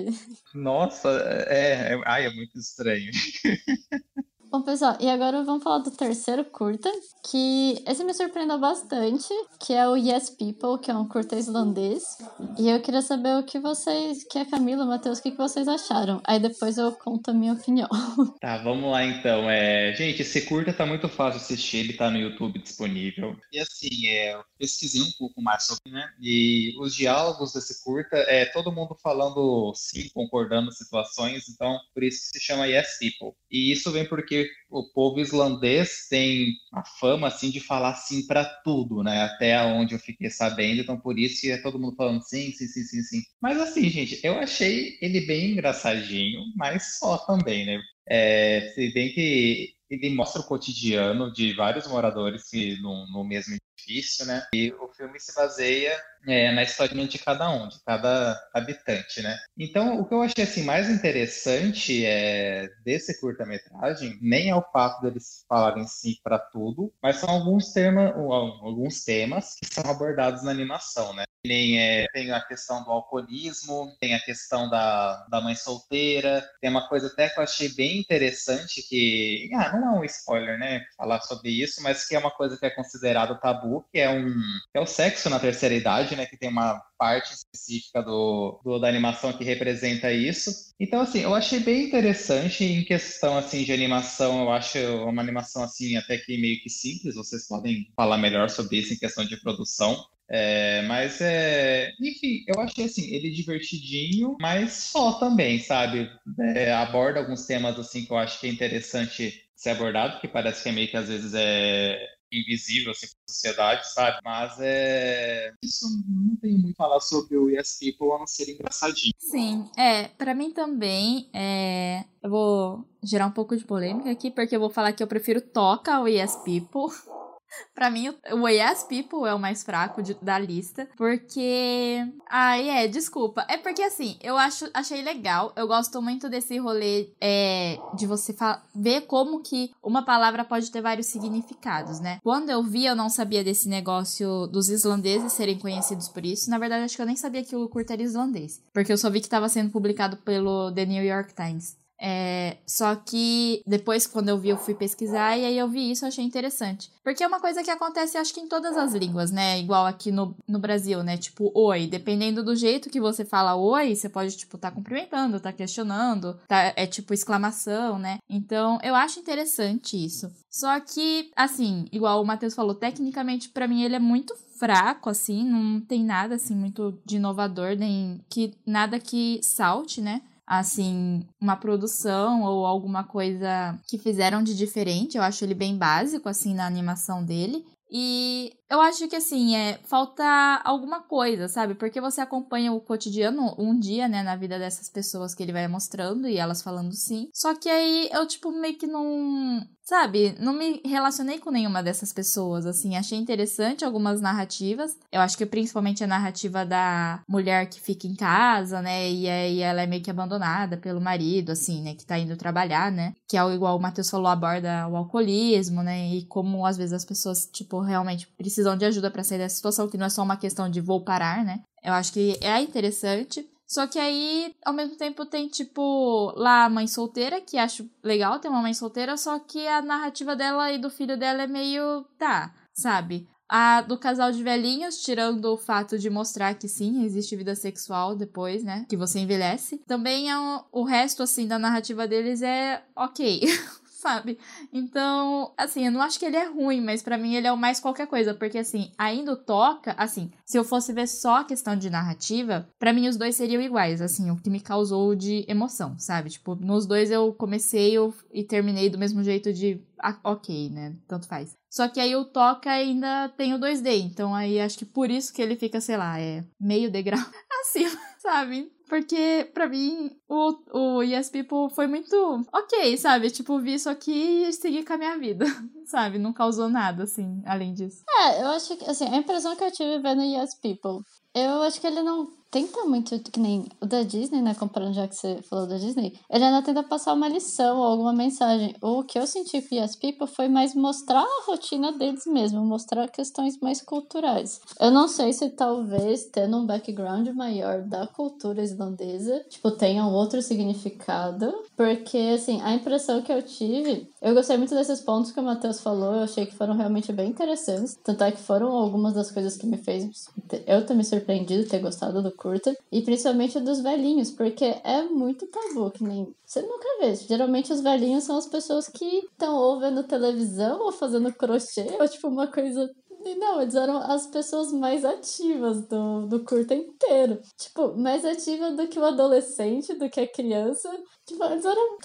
[0.55, 1.09] Nossa,
[1.49, 3.11] é, é, ai, é muito estranho.
[4.51, 6.91] Bom, pessoal, e agora vamos falar do terceiro curta,
[7.31, 9.29] que esse me surpreendeu bastante,
[9.61, 12.17] que é o Yes People, que é um curta islandês.
[12.59, 16.23] E eu queria saber o que vocês, que é Camila, Matheus, o que vocês acharam.
[16.25, 17.89] Aí depois eu conto a minha opinião.
[18.41, 19.51] Tá, vamos lá então.
[19.51, 19.93] É...
[19.95, 23.37] Gente, esse curta tá muito fácil de assistir, ele tá no YouTube disponível.
[23.53, 24.35] E assim, é...
[24.35, 26.09] eu pesquisei um pouco mais sobre, né?
[26.21, 32.31] E os diálogos desse curta é todo mundo falando sim, concordando situações, então por isso
[32.31, 33.37] que se chama Yes People.
[33.51, 34.38] E isso vem porque
[34.71, 39.23] o povo islandês tem a fama assim de falar sim para tudo, né?
[39.23, 42.83] Até onde eu fiquei sabendo, então por isso é todo mundo falando sim, sim, sim,
[42.85, 43.23] sim, sim.
[43.41, 47.81] Mas assim, gente, eu achei ele bem engraçadinho, mas só também, né?
[48.09, 52.45] É, se bem que ele mostra o cotidiano de vários moradores
[52.81, 54.47] no, no mesmo edifício, né?
[54.53, 59.39] E o filme se baseia é, na historinha de cada um, de cada habitante, né?
[59.57, 65.03] Então, o que eu achei assim mais interessante é desse curta-metragem nem é o fato
[65.03, 70.51] deles falarem sim para tudo, mas são alguns temas, alguns temas que são abordados na
[70.51, 71.25] animação, né?
[71.47, 76.89] É, tem a questão do alcoolismo, tem a questão da, da mãe solteira, tem uma
[76.89, 81.21] coisa até que eu achei bem interessante que, ah, não é um spoiler, né, falar
[81.21, 84.79] sobre isso, mas que é uma coisa que é considerado tabu, que é um que
[84.79, 88.89] é o sexo na terceira idade, né, que tem uma parte específica do, do, da
[88.89, 90.51] animação que representa isso.
[90.79, 95.63] Então, assim, eu achei bem interessante em questão, assim, de animação, eu acho uma animação,
[95.63, 99.41] assim, até que meio que simples, vocês podem falar melhor sobre isso em questão de
[99.41, 99.97] produção.
[100.31, 101.91] É, mas é.
[101.99, 106.11] Enfim, eu achei assim, ele divertidinho, mas só também, sabe?
[106.55, 110.63] É, aborda alguns temas assim que eu acho que é interessante ser abordado, que parece
[110.63, 111.99] que é meio que às vezes é
[112.33, 114.19] invisível assim, para a sociedade, sabe?
[114.25, 115.53] Mas é.
[115.63, 119.15] Isso não tem muito a falar sobre o Yes People a não ser engraçadinho.
[119.19, 122.05] Sim, é, para mim também é.
[122.23, 125.41] Eu vou gerar um pouco de polêmica aqui, porque eu vou falar que eu prefiro
[125.41, 126.93] Toca ao Yes People.
[127.75, 130.89] Pra mim, o Yes People é o mais fraco de, da lista.
[130.97, 132.05] Porque.
[132.29, 133.45] Ai, é, desculpa.
[133.49, 135.53] É porque assim, eu acho, achei legal.
[135.57, 138.35] Eu gosto muito desse rolê é, de você
[138.75, 142.19] ver como que uma palavra pode ter vários significados, né?
[142.23, 146.51] Quando eu vi, eu não sabia desse negócio dos islandeses serem conhecidos por isso.
[146.51, 148.63] Na verdade, acho que eu nem sabia que o curto era islandês.
[148.73, 151.77] Porque eu só vi que estava sendo publicado pelo The New York Times.
[152.01, 156.07] É, só que depois, quando eu vi, eu fui pesquisar e aí eu vi isso,
[156.07, 156.91] achei interessante.
[157.03, 159.59] Porque é uma coisa que acontece, acho que em todas as línguas, né?
[159.59, 161.17] Igual aqui no, no Brasil, né?
[161.17, 161.87] Tipo, oi.
[161.87, 166.73] Dependendo do jeito que você fala oi, você pode, tipo, tá cumprimentando, tá questionando, tá,
[166.77, 168.19] é tipo exclamação, né?
[168.29, 170.31] Então, eu acho interessante isso.
[170.51, 175.45] Só que, assim, igual o Matheus falou, tecnicamente, para mim, ele é muito fraco, assim,
[175.45, 180.21] não tem nada, assim, muito de inovador, nem que nada que salte, né?
[180.49, 185.19] Assim, uma produção ou alguma coisa que fizeram de diferente.
[185.19, 187.63] Eu acho ele bem básico, assim, na animação dele.
[187.91, 190.23] E eu acho que assim, é falta
[190.63, 191.75] alguma coisa, sabe?
[191.75, 195.67] Porque você acompanha o cotidiano um dia, né, na vida dessas pessoas que ele vai
[195.69, 197.31] mostrando e elas falando sim.
[197.33, 202.13] Só que aí eu tipo meio que não, sabe, não me relacionei com nenhuma dessas
[202.13, 204.95] pessoas, assim, achei interessante algumas narrativas.
[205.11, 209.61] Eu acho que principalmente a narrativa da mulher que fica em casa, né, e aí
[209.61, 213.15] ela é meio que abandonada pelo marido, assim, né, que tá indo trabalhar, né?
[213.27, 217.05] Que é igual o Matheus falou, aborda o alcoolismo, né, e como às vezes as
[217.05, 220.37] pessoas, tipo, realmente precisam de ajuda para sair dessa situação, que não é só uma
[220.37, 221.61] questão de vou parar, né?
[221.83, 223.49] Eu acho que é interessante.
[223.69, 228.39] Só que aí, ao mesmo tempo, tem, tipo, lá a mãe solteira, que acho legal
[228.41, 232.05] ter uma mãe solteira, só que a narrativa dela e do filho dela é meio.
[232.19, 233.29] tá, sabe?
[233.47, 238.15] A do casal de velhinhos, tirando o fato de mostrar que sim, existe vida sexual
[238.15, 238.87] depois, né?
[238.89, 239.79] Que você envelhece.
[239.87, 240.39] Também é
[240.73, 243.43] o, resto, assim, da narrativa deles é ok.
[244.09, 244.39] sabe?
[244.73, 247.57] Então, assim, eu não acho que ele é ruim, mas para mim ele é o
[247.57, 251.77] mais qualquer coisa, porque assim, ainda toca, assim, se eu fosse ver só a questão
[251.77, 255.99] de narrativa, para mim os dois seriam iguais, assim, o que me causou de emoção,
[255.99, 256.31] sabe?
[256.31, 257.97] Tipo, nos dois eu comecei
[258.33, 259.81] e terminei do mesmo jeito de
[260.25, 260.97] ok, né?
[261.07, 261.57] Tanto faz.
[261.71, 265.33] Só que aí o Toca ainda tem o 2D, então aí acho que por isso
[265.33, 267.21] que ele fica, sei lá, é meio degrau
[267.61, 268.73] acima, sabe?
[268.89, 272.17] Porque, pra mim, o, o Yes People foi muito
[272.53, 273.31] ok, sabe?
[273.31, 275.45] Tipo, vi isso aqui e segui com a minha vida,
[275.85, 276.19] sabe?
[276.19, 278.03] Não causou nada, assim, além disso.
[278.09, 281.81] É, eu acho que, assim, a impressão que eu tive vendo Yes People Eu acho
[281.81, 284.55] que ele não tenta muito, que nem o da Disney, né?
[284.55, 288.13] Comparando já que você falou da Disney, ele ainda tenta passar uma lição ou alguma
[288.13, 288.75] mensagem.
[288.83, 293.09] O que eu senti com Yes People foi mais mostrar a rotina deles mesmo, mostrar
[293.09, 294.61] questões mais culturais.
[294.81, 300.13] Eu não sei se talvez tendo um background maior da cultura islandesa, tipo, tenha um
[300.13, 305.41] outro significado, porque assim, a impressão que eu tive, eu gostei muito desses pontos que
[305.41, 309.15] o Matheus falou, eu achei que foram realmente bem interessantes, tanto é que foram algumas
[309.15, 310.29] das coisas que me fez
[310.67, 315.47] eu ter me surpreendido, ter gostado do curta, e principalmente dos velhinhos, porque é muito
[315.49, 317.15] tabu, que nem você nunca vê.
[317.15, 322.09] Geralmente os velhinhos são as pessoas que estão ou vendo televisão ou fazendo crochê, ou
[322.09, 322.89] tipo uma coisa
[323.37, 327.41] não, eles eram as pessoas mais ativas do, do curta inteiro.
[327.57, 330.89] Tipo, mais ativa do que o adolescente, do que a criança.
[331.27, 331.99] Tipo, eles eram?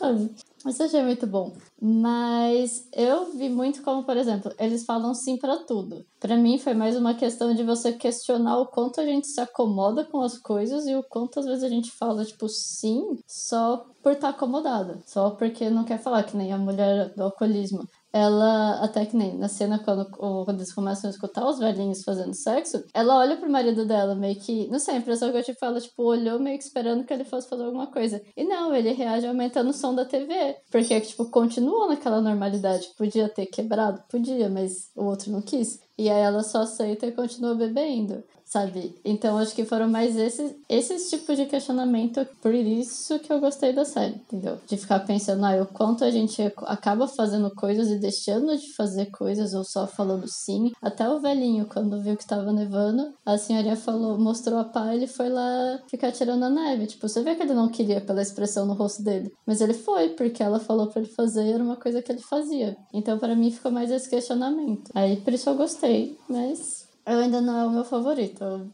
[0.65, 1.53] Isso eu achei muito bom.
[1.81, 6.05] Mas eu vi muito como, por exemplo, eles falam sim para tudo.
[6.19, 10.05] Para mim foi mais uma questão de você questionar o quanto a gente se acomoda
[10.05, 14.13] com as coisas e o quanto às vezes a gente fala, tipo, sim, só por
[14.13, 15.01] estar tá acomodada.
[15.05, 19.35] Só porque não quer falar, que nem a mulher do alcoolismo ela, até que nem
[19.35, 23.49] na cena quando, quando eles começam a escutar os velhinhos fazendo sexo, ela olha pro
[23.49, 26.59] marido dela meio que, não sei, a impressão que eu tive, ela, tipo, olhou meio
[26.59, 28.21] que esperando que ele fosse fazer alguma coisa.
[28.37, 32.91] E não, ele reage aumentando o som da TV, porque, tipo, continua naquela normalidade.
[32.95, 34.03] Podia ter quebrado?
[34.09, 35.79] Podia, mas o outro não quis.
[35.97, 38.23] E aí ela só aceita e continua bebendo
[38.53, 38.95] sabe?
[39.03, 43.73] Então acho que foram mais esses, esses tipos de questionamento, por isso que eu gostei
[43.73, 44.59] da série, entendeu?
[44.67, 49.07] De ficar pensando, ah, o quanto a gente acaba fazendo coisas e deixando de fazer
[49.07, 50.71] coisas, ou só falando sim.
[50.79, 55.07] Até o velhinho, quando viu que tava nevando, a senhoria falou, mostrou a pá, ele
[55.07, 56.85] foi lá ficar tirando a neve.
[56.85, 59.33] Tipo, você vê que ele não queria pela expressão no rosto dele.
[59.47, 62.77] Mas ele foi, porque ela falou para ele fazer era uma coisa que ele fazia.
[62.93, 64.91] Então, para mim, ficou mais esse questionamento.
[64.93, 68.71] Aí, por isso eu gostei, mas eu ainda não é o meu favorito.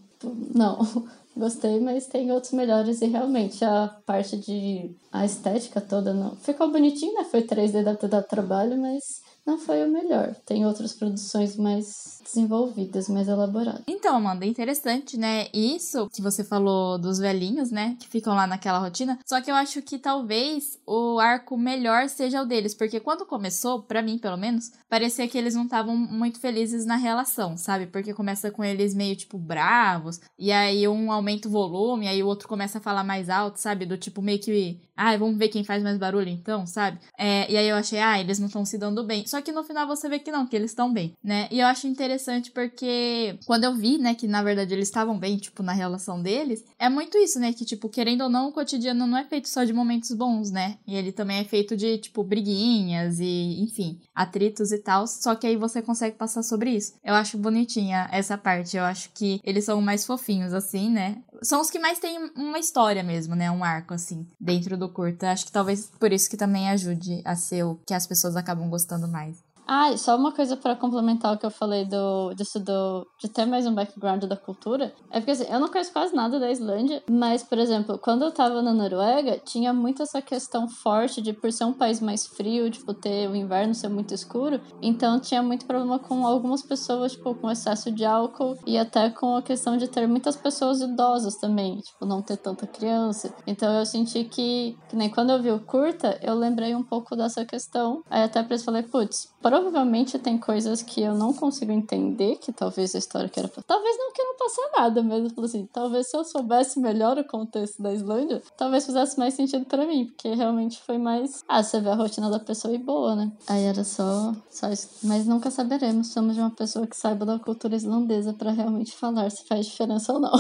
[0.56, 0.80] Não.
[1.38, 6.36] Gostei, mas tem outros melhores e realmente a parte de a estética toda não.
[6.36, 7.24] Ficou bonitinho, né?
[7.24, 10.36] Foi 3D deve ter trabalho, mas não foi o melhor.
[10.46, 13.82] Tem outras produções mais desenvolvidas, mais elaboradas.
[13.88, 15.48] Então, Amanda, interessante, né?
[15.54, 17.98] Isso que você falou dos velhinhos, né?
[18.00, 19.18] Que ficam lá naquela rotina.
[19.26, 23.82] Só que eu acho que talvez o arco melhor seja o deles, porque quando começou,
[23.82, 27.88] para mim pelo menos, parecia que eles não estavam muito felizes na relação, sabe?
[27.88, 32.28] Porque começa com eles meio tipo bravos, e aí um aumenta o volume, aí o
[32.28, 33.86] outro começa a falar mais alto, sabe?
[33.86, 37.00] Do tipo meio que, ah, vamos ver quem faz mais barulho então, sabe?
[37.18, 39.26] É, e aí eu achei, ah, eles não estão se dando bem.
[39.26, 41.48] Só que no final você vê que não, que eles estão bem, né?
[41.52, 45.38] E eu acho interessante porque quando eu vi, né, que na verdade eles estavam bem,
[45.38, 47.54] tipo, na relação deles, é muito isso, né?
[47.54, 50.78] Que, tipo, querendo ou não, o cotidiano não é feito só de momentos bons, né?
[50.88, 55.08] E ele também é feito de, tipo, briguinhas e, enfim, atritos e tal.
[55.08, 56.94] Só que aí você consegue passar sobre isso.
[57.04, 58.78] Eu acho bonitinha essa parte.
[58.78, 61.18] Eu acho que eles são mais fofinhos, assim, né?
[61.42, 63.50] São os que mais têm uma história mesmo, né?
[63.50, 65.32] Um arco, assim, dentro do curta.
[65.32, 68.70] Acho que talvez por isso que também ajude a ser o que as pessoas acabam
[68.70, 69.38] gostando mais.
[69.72, 73.46] Ah, só uma coisa para complementar o que eu falei do, disso do, de ter
[73.46, 74.92] mais um background da cultura.
[75.12, 78.32] É porque assim, eu não conheço quase nada da Islândia, mas, por exemplo, quando eu
[78.32, 82.72] tava na Noruega, tinha muito essa questão forte de por ser um país mais frio,
[82.72, 84.60] tipo, ter o inverno ser muito escuro.
[84.82, 89.36] Então tinha muito problema com algumas pessoas, tipo, com excesso de álcool e até com
[89.36, 93.32] a questão de ter muitas pessoas idosas também, tipo, não ter tanta criança.
[93.46, 97.16] Então eu senti que, que nem quando eu vi o curta, eu lembrei um pouco
[97.16, 98.02] dessa questão.
[98.10, 99.30] Aí até pra isso falei, putz,
[99.60, 103.52] Provavelmente tem coisas que eu não consigo entender, que talvez a história queira.
[103.68, 105.44] Talvez não queira passar nada mesmo.
[105.44, 109.86] Assim, talvez se eu soubesse melhor o contexto da Islândia, talvez fizesse mais sentido para
[109.86, 111.44] mim, porque realmente foi mais.
[111.46, 113.32] Ah, você vê a rotina da pessoa e boa, né?
[113.48, 114.90] Aí era só, só isso.
[115.04, 116.08] Mas nunca saberemos.
[116.08, 120.14] Somos de uma pessoa que saiba da cultura islandesa para realmente falar se faz diferença
[120.14, 120.32] ou não.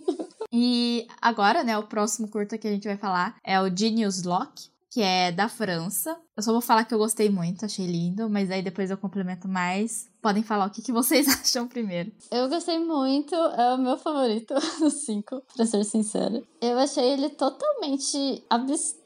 [0.50, 4.73] e agora, né, o próximo curta que a gente vai falar é o Genius Lock
[4.94, 6.16] que é da França.
[6.36, 9.48] Eu só vou falar que eu gostei muito, achei lindo, mas aí depois eu complemento
[9.48, 10.08] mais.
[10.22, 12.12] Podem falar o que, que vocês acham primeiro.
[12.30, 16.40] Eu gostei muito, é o meu favorito dos cinco, pra ser sincera.
[16.60, 19.03] Eu achei ele totalmente abstrato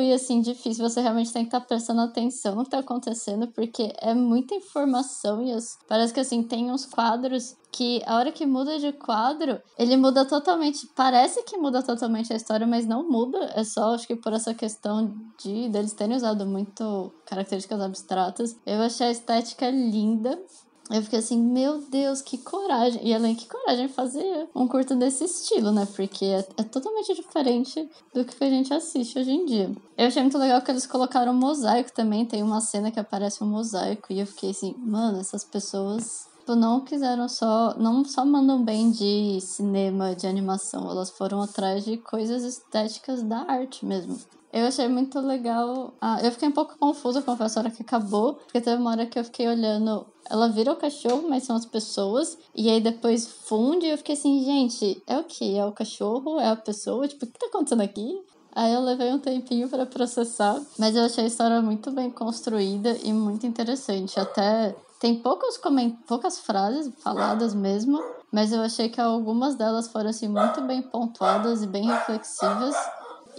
[0.00, 0.88] e assim, difícil.
[0.88, 4.54] Você realmente tem que estar tá prestando atenção no que tá acontecendo, porque é muita
[4.54, 5.78] informação e as...
[5.88, 10.24] parece que assim, tem uns quadros que a hora que muda de quadro, ele muda
[10.24, 10.86] totalmente.
[10.94, 13.50] Parece que muda totalmente a história, mas não muda.
[13.54, 18.56] É só, acho que por essa questão de deles terem usado muito características abstratas.
[18.64, 20.40] Eu achei a estética linda.
[20.90, 23.06] Eu fiquei assim, meu Deus, que coragem.
[23.06, 25.88] E além que coragem fazer um curto desse estilo, né?
[25.96, 29.70] Porque é, é, totalmente diferente do que a gente assiste hoje em dia.
[29.96, 32.26] Eu achei muito legal que eles colocaram um mosaico também.
[32.26, 34.12] Tem uma cena que aparece um mosaico.
[34.12, 37.74] E eu fiquei assim, mano, essas pessoas tipo, não quiseram só.
[37.78, 40.90] Não só mandam bem de cinema, de animação.
[40.90, 44.18] Elas foram atrás de coisas estéticas da arte mesmo.
[44.54, 45.94] Eu achei muito legal.
[46.00, 48.34] Ah, eu fiquei um pouco confusa, confesso, a hora que acabou.
[48.34, 50.06] Porque teve uma hora que eu fiquei olhando.
[50.30, 52.38] Ela vira o cachorro, mas são as pessoas.
[52.54, 53.84] E aí depois funde.
[53.84, 55.58] E eu fiquei assim, gente, é o que?
[55.58, 56.38] É o cachorro?
[56.38, 57.08] É a pessoa?
[57.08, 58.16] Tipo, o que tá acontecendo aqui?
[58.54, 62.96] Aí eu levei um tempinho para processar, mas eu achei a história muito bem construída
[63.02, 64.20] e muito interessante.
[64.20, 65.96] Até tem poucos coment...
[66.06, 71.64] poucas frases faladas mesmo, mas eu achei que algumas delas foram assim muito bem pontuadas
[71.64, 72.76] e bem reflexivas.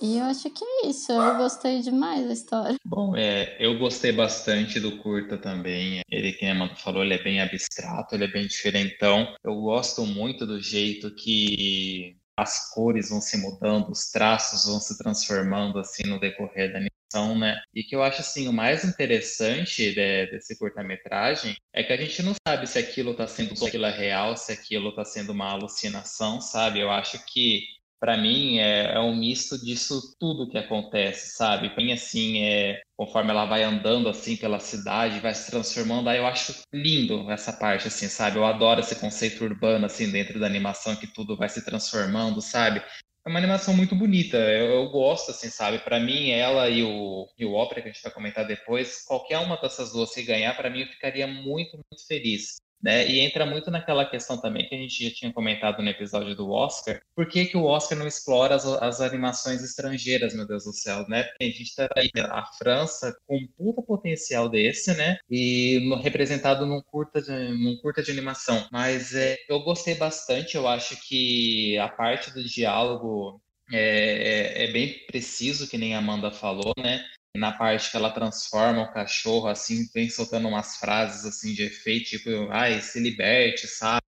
[0.02, 2.76] E eu acho que é isso, eu gostei demais da história.
[2.86, 6.02] Bom, é, eu gostei bastante do curta também.
[6.10, 9.36] Ele, que a Amanda falou, ele é bem abstrato, ele é bem diferentão.
[9.44, 14.98] Eu gosto muito do jeito que as cores vão se mudando, os traços vão se
[14.98, 17.62] transformando assim no decorrer da animação, né?
[17.74, 22.22] E que eu acho assim o mais interessante de, desse curta-metragem é que a gente
[22.22, 26.42] não sabe se aquilo está sendo aquilo é real, se aquilo está sendo uma alucinação,
[26.42, 26.80] sabe?
[26.80, 27.64] Eu acho que
[28.00, 31.70] para mim é, é, um misto disso tudo que acontece, sabe?
[31.70, 36.26] Para assim é conforme ela vai andando assim pela cidade, vai se transformando, aí eu
[36.28, 38.38] acho lindo essa parte assim, sabe?
[38.38, 42.82] Eu adoro esse conceito urbano assim dentro da animação que tudo vai se transformando, sabe?
[43.26, 45.80] É uma animação muito bonita, eu, eu gosto assim, sabe?
[45.80, 49.40] Para mim ela e o e o Opera que a gente vai comentar depois, qualquer
[49.40, 52.56] uma dessas duas se ganhar, para mim eu ficaria muito muito feliz.
[52.86, 53.08] Né?
[53.08, 56.52] E entra muito naquela questão também que a gente já tinha comentado no episódio do
[56.52, 57.02] Oscar.
[57.16, 61.04] Por que, que o Oscar não explora as, as animações estrangeiras, meu Deus do céu,
[61.10, 61.28] né?
[61.42, 65.18] A gente está aí, a França com um puta potencial desse, né?
[65.28, 68.68] E no, representado num curta, de, num curta de animação.
[68.72, 74.72] Mas é, eu gostei bastante, eu acho que a parte do diálogo é, é, é,
[74.72, 77.04] bem preciso, que nem a Amanda falou, né?
[77.38, 82.10] Na parte que ela transforma o cachorro, assim, vem soltando umas frases, assim, de efeito,
[82.12, 84.05] tipo, ai, se liberte, sabe?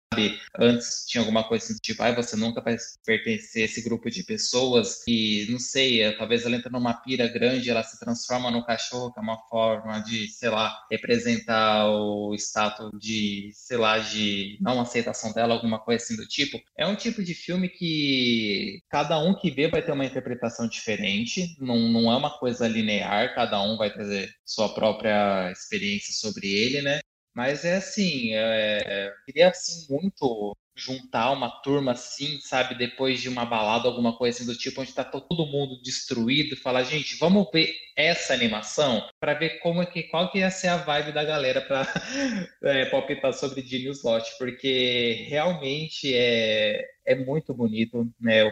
[0.59, 4.23] Antes tinha alguma coisa assim, tipo, ah, você nunca vai pertencer a esse grupo de
[4.23, 8.65] pessoas e, não sei, é, talvez ela entra numa pira grande ela se transforma no
[8.65, 14.59] cachorro, que é uma forma de, sei lá, representar o status de, sei lá, de
[14.61, 16.61] não aceitação dela, alguma coisa assim do tipo.
[16.77, 21.57] É um tipo de filme que cada um que vê vai ter uma interpretação diferente,
[21.61, 26.83] não, não é uma coisa linear, cada um vai trazer sua própria experiência sobre ele,
[26.83, 27.01] né?
[27.37, 33.45] Mas é assim, é, queria assim muito juntar uma turma assim, sabe, depois de uma
[33.47, 37.75] balada, alguma coisa assim do tipo, onde tá todo mundo destruído, falar, gente, vamos ver
[37.97, 41.63] essa animação para ver como é que qual que ia ser a vibe da galera
[41.63, 41.87] para
[42.63, 48.43] é, palpitar sobre Genius Lot, porque realmente é é muito bonito, né?
[48.43, 48.51] Eu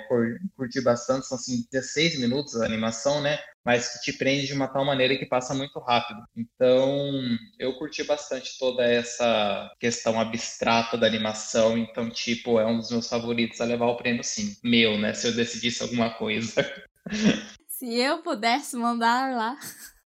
[0.57, 3.39] curti bastante, são assim 16 minutos a animação, né?
[3.65, 6.23] Mas que te prende de uma tal maneira que passa muito rápido.
[6.37, 7.21] Então,
[7.59, 11.77] eu curti bastante toda essa questão abstrata da animação.
[11.77, 14.57] Então, tipo, é um dos meus favoritos a levar o prêmio, sim.
[14.63, 15.13] Meu, né?
[15.13, 16.65] Se eu decidisse alguma coisa.
[17.69, 19.59] Se eu pudesse mandar lá.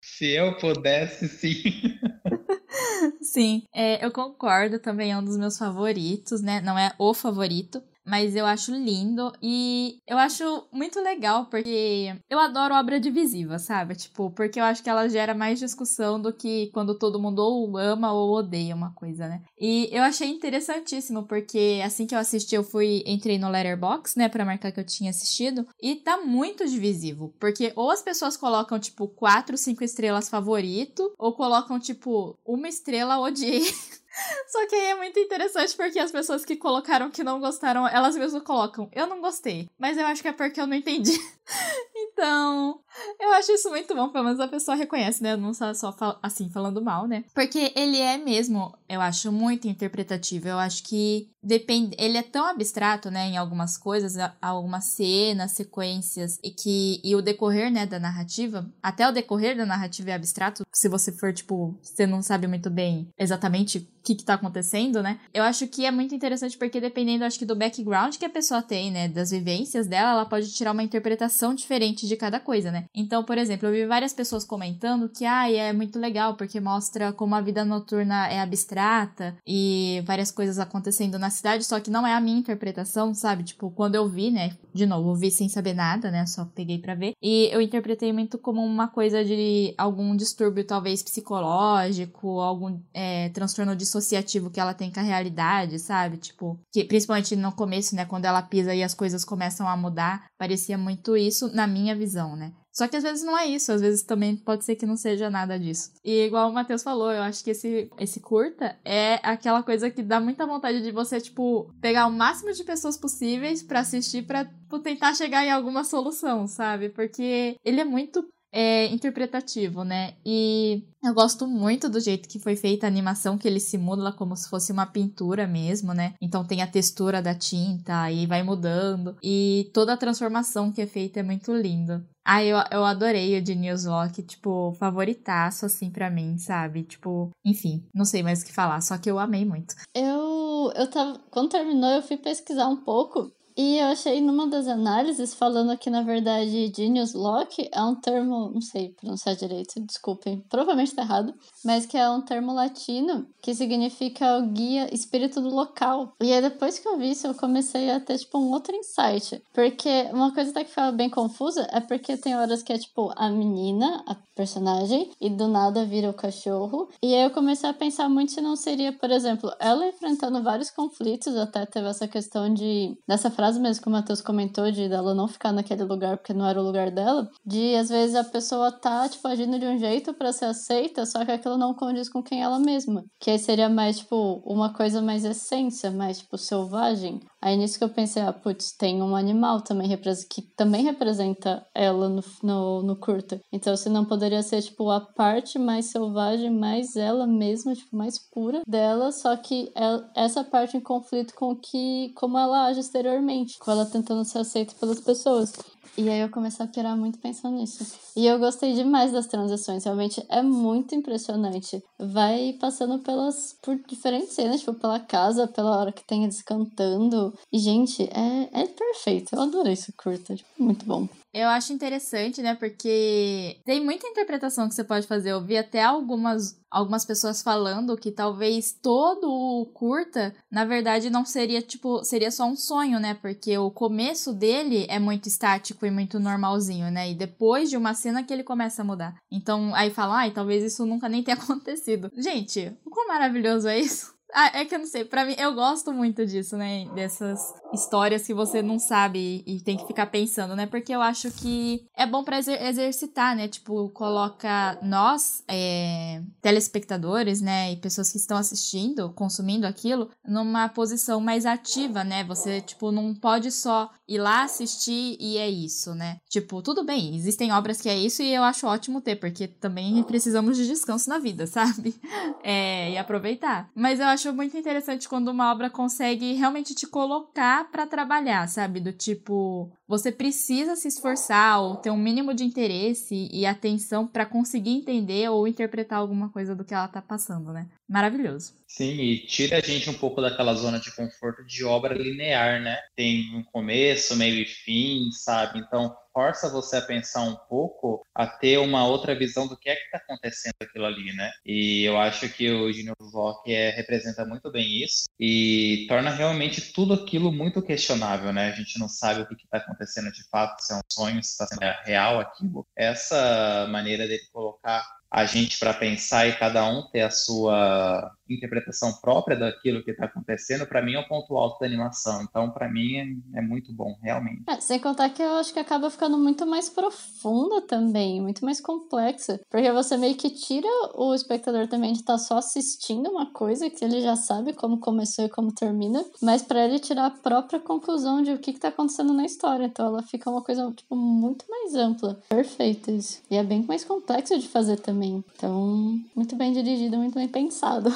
[0.00, 1.62] Se eu pudesse, sim.
[3.20, 6.60] Sim, é, eu concordo, também é um dos meus favoritos, né?
[6.60, 12.38] Não é o favorito, mas eu acho lindo e eu acho muito legal porque eu
[12.38, 13.94] adoro obra divisiva, sabe?
[13.94, 17.76] Tipo, porque eu acho que ela gera mais discussão do que quando todo mundo ou
[17.76, 19.42] ama ou odeia uma coisa, né?
[19.58, 24.28] E eu achei interessantíssimo porque assim que eu assisti, eu fui entrei no Letterbox, né,
[24.28, 28.78] para marcar que eu tinha assistido e tá muito divisivo, porque ou as pessoas colocam
[28.78, 33.62] tipo quatro, cinco estrelas favorito ou colocam tipo uma estrela odiei.
[34.46, 38.16] Só que aí é muito interessante porque as pessoas que colocaram que não gostaram, elas
[38.16, 39.68] mesmas colocam, eu não gostei.
[39.78, 41.12] Mas eu acho que é porque eu não entendi.
[42.02, 42.80] então,
[43.20, 45.36] eu acho isso muito bom, pelo menos a pessoa reconhece, né?
[45.36, 47.24] Não só, só assim, falando mal, né?
[47.34, 50.48] Porque ele é mesmo, eu acho, muito interpretativo.
[50.48, 51.96] Eu acho que depende.
[51.98, 57.00] Ele é tão abstrato, né, em algumas coisas, algumas cenas, sequências, e que.
[57.02, 60.62] E o decorrer, né, da narrativa, até o decorrer da narrativa é abstrato.
[60.72, 65.02] Se você for, tipo, você não sabe muito bem exatamente o que, que tá acontecendo,
[65.02, 65.20] né?
[65.32, 68.62] Eu acho que é muito interessante porque dependendo, acho que, do background que a pessoa
[68.62, 72.86] tem, né, das vivências dela, ela pode tirar uma interpretação diferente de cada coisa, né?
[72.94, 77.12] Então, por exemplo, eu vi várias pessoas comentando que, ah, é muito legal porque mostra
[77.12, 82.06] como a vida noturna é abstrata e várias coisas acontecendo na cidade, só que não
[82.06, 83.44] é a minha interpretação, sabe?
[83.44, 84.56] Tipo, quando eu vi, né?
[84.74, 86.24] De novo, eu vi sem saber nada, né?
[86.26, 87.12] Só peguei para ver.
[87.22, 93.76] E eu interpretei muito como uma coisa de algum distúrbio, talvez psicológico, algum é, transtorno
[93.76, 96.16] dissociativo que ela tem com a realidade, sabe?
[96.16, 98.04] Tipo, que principalmente no começo, né?
[98.04, 102.36] Quando ela pisa e as coisas começam a mudar, parecia muito isso na minha visão,
[102.36, 102.52] né?
[102.72, 105.28] Só que às vezes não é isso, às vezes também pode ser que não seja
[105.28, 105.92] nada disso.
[106.02, 110.02] E igual o Matheus falou, eu acho que esse, esse curta é aquela coisa que
[110.02, 114.48] dá muita vontade de você, tipo, pegar o máximo de pessoas possíveis para assistir para
[114.82, 116.88] tentar chegar em alguma solução, sabe?
[116.88, 120.14] Porque ele é muito é, interpretativo, né?
[120.24, 124.36] E eu gosto muito do jeito que foi feita a animação, que ele simula como
[124.36, 126.14] se fosse uma pintura mesmo, né?
[126.20, 129.16] Então tem a textura da tinta e vai mudando.
[129.22, 132.06] E toda a transformação que é feita é muito linda.
[132.24, 136.84] Ah, eu, eu adorei o de Newslock, tipo, favoritaço, assim, pra mim, sabe?
[136.84, 139.74] Tipo, enfim, não sei mais o que falar, só que eu amei muito.
[139.92, 144.66] Eu, eu tava, quando terminou, eu fui pesquisar um pouco e eu achei numa das
[144.66, 150.44] análises falando que, na verdade, Genius Lock é um termo, não sei pronunciar direito, desculpem,
[150.48, 151.34] provavelmente tá errado,
[151.64, 156.14] mas que é um termo latino que significa o guia espírito do local.
[156.22, 159.42] E aí, depois que eu vi isso, eu comecei a ter, tipo, um outro insight.
[159.52, 163.12] Porque uma coisa até que fala bem confusa é porque tem horas que é, tipo,
[163.16, 166.88] a menina, a personagem, e do nada vira o cachorro.
[167.02, 170.70] E aí eu comecei a pensar muito se não seria, por exemplo, ela enfrentando vários
[170.70, 175.14] conflitos, até teve essa questão de, dessa frase mesmo que o Matheus comentou, de dela
[175.14, 178.72] não ficar naquele lugar porque não era o lugar dela, de às vezes a pessoa
[178.72, 182.22] tá, tipo, agindo de um jeito para ser aceita, só que aquilo não condiz com
[182.22, 183.04] quem ela mesma.
[183.20, 187.20] Que aí seria mais, tipo, uma coisa mais essência, mais, tipo, selvagem.
[187.42, 189.88] Aí nisso que eu pensei, ah, putz, tem um animal também
[190.30, 193.40] que também representa ela no, no, no curta.
[193.52, 198.16] Então, se não poderia ser, tipo, a parte mais selvagem, mais ela mesma, tipo, mais
[198.16, 203.58] pura dela, só que ela, essa parte em conflito com que, como ela age exteriormente,
[203.58, 205.52] com ela tentando ser aceita pelas pessoas.
[205.96, 207.84] E aí eu comecei a pirar muito pensando nisso.
[208.16, 211.82] E eu gostei demais das transições, realmente é muito impressionante.
[211.98, 217.32] Vai passando pelas por diferentes cenas, tipo pela casa, pela hora que tem eles cantando.
[217.52, 219.34] E gente, é, é perfeito.
[219.34, 221.08] Eu adorei isso curta, tipo, muito bom.
[221.32, 222.54] Eu acho interessante, né?
[222.54, 225.30] Porque tem muita interpretação que você pode fazer.
[225.30, 231.24] Eu vi até algumas, algumas pessoas falando que talvez todo o curta, na verdade, não
[231.24, 233.14] seria tipo, seria só um sonho, né?
[233.14, 237.10] Porque o começo dele é muito estático e muito normalzinho, né?
[237.10, 239.16] E depois de uma cena que ele começa a mudar.
[239.30, 242.10] Então, aí fala, ai, talvez isso nunca nem tenha acontecido.
[242.14, 244.12] Gente, o quão maravilhoso é isso?
[244.34, 246.86] Ah, é que eu não sei, pra mim, eu gosto muito disso, né?
[246.94, 250.66] Dessas histórias que você não sabe e tem que ficar pensando, né?
[250.66, 253.48] Porque eu acho que é bom pra exer exercitar, né?
[253.48, 257.72] Tipo, coloca nós, é, telespectadores, né?
[257.72, 262.24] E pessoas que estão assistindo, consumindo aquilo, numa posição mais ativa, né?
[262.24, 266.18] Você, tipo, não pode só ir lá assistir e é isso, né?
[266.28, 270.02] Tipo, tudo bem, existem obras que é isso e eu acho ótimo ter, porque também
[270.02, 271.94] precisamos de descanso na vida, sabe?
[272.42, 273.70] É, e aproveitar.
[273.74, 278.46] Mas eu acho acho muito interessante quando uma obra consegue realmente te colocar para trabalhar,
[278.48, 278.78] sabe?
[278.78, 284.24] Do tipo, você precisa se esforçar ou ter um mínimo de interesse e atenção para
[284.24, 287.68] conseguir entender ou interpretar alguma coisa do que ela tá passando, né?
[287.88, 288.54] Maravilhoso.
[288.68, 292.78] Sim, e tira a gente um pouco daquela zona de conforto de obra linear, né?
[292.94, 295.58] Tem um começo, meio e fim, sabe?
[295.58, 299.76] Então, força você a pensar um pouco, a ter uma outra visão do que é
[299.76, 301.30] que está acontecendo aquilo ali, né?
[301.44, 306.72] E eu acho que o Junior Vlog é, representa muito bem isso e torna realmente
[306.72, 308.48] tudo aquilo muito questionável, né?
[308.48, 311.30] A gente não sabe o que está acontecendo de fato, se é um sonho, se
[311.30, 312.66] está sendo real aquilo.
[312.76, 318.94] Essa maneira dele colocar a gente para pensar e cada um ter a sua interpretação
[318.94, 322.22] própria daquilo que está acontecendo, para mim é o ponto alto da animação.
[322.22, 324.42] Então, para mim é, é, muito bom, realmente.
[324.48, 328.58] É, sem contar que eu acho que acaba ficando muito mais profunda também, muito mais
[328.58, 333.30] complexa, porque você meio que tira o espectador também de estar tá só assistindo uma
[333.32, 337.10] coisa que ele já sabe como começou e como termina, mas para ele tirar a
[337.10, 339.66] própria conclusão de o que está acontecendo na história.
[339.66, 342.18] Então, ela fica uma coisa tipo muito mais ampla.
[342.30, 343.20] Perfeito isso.
[343.30, 347.90] E é bem mais complexo de fazer também Então, muito bem dirigido, muito bem pensado.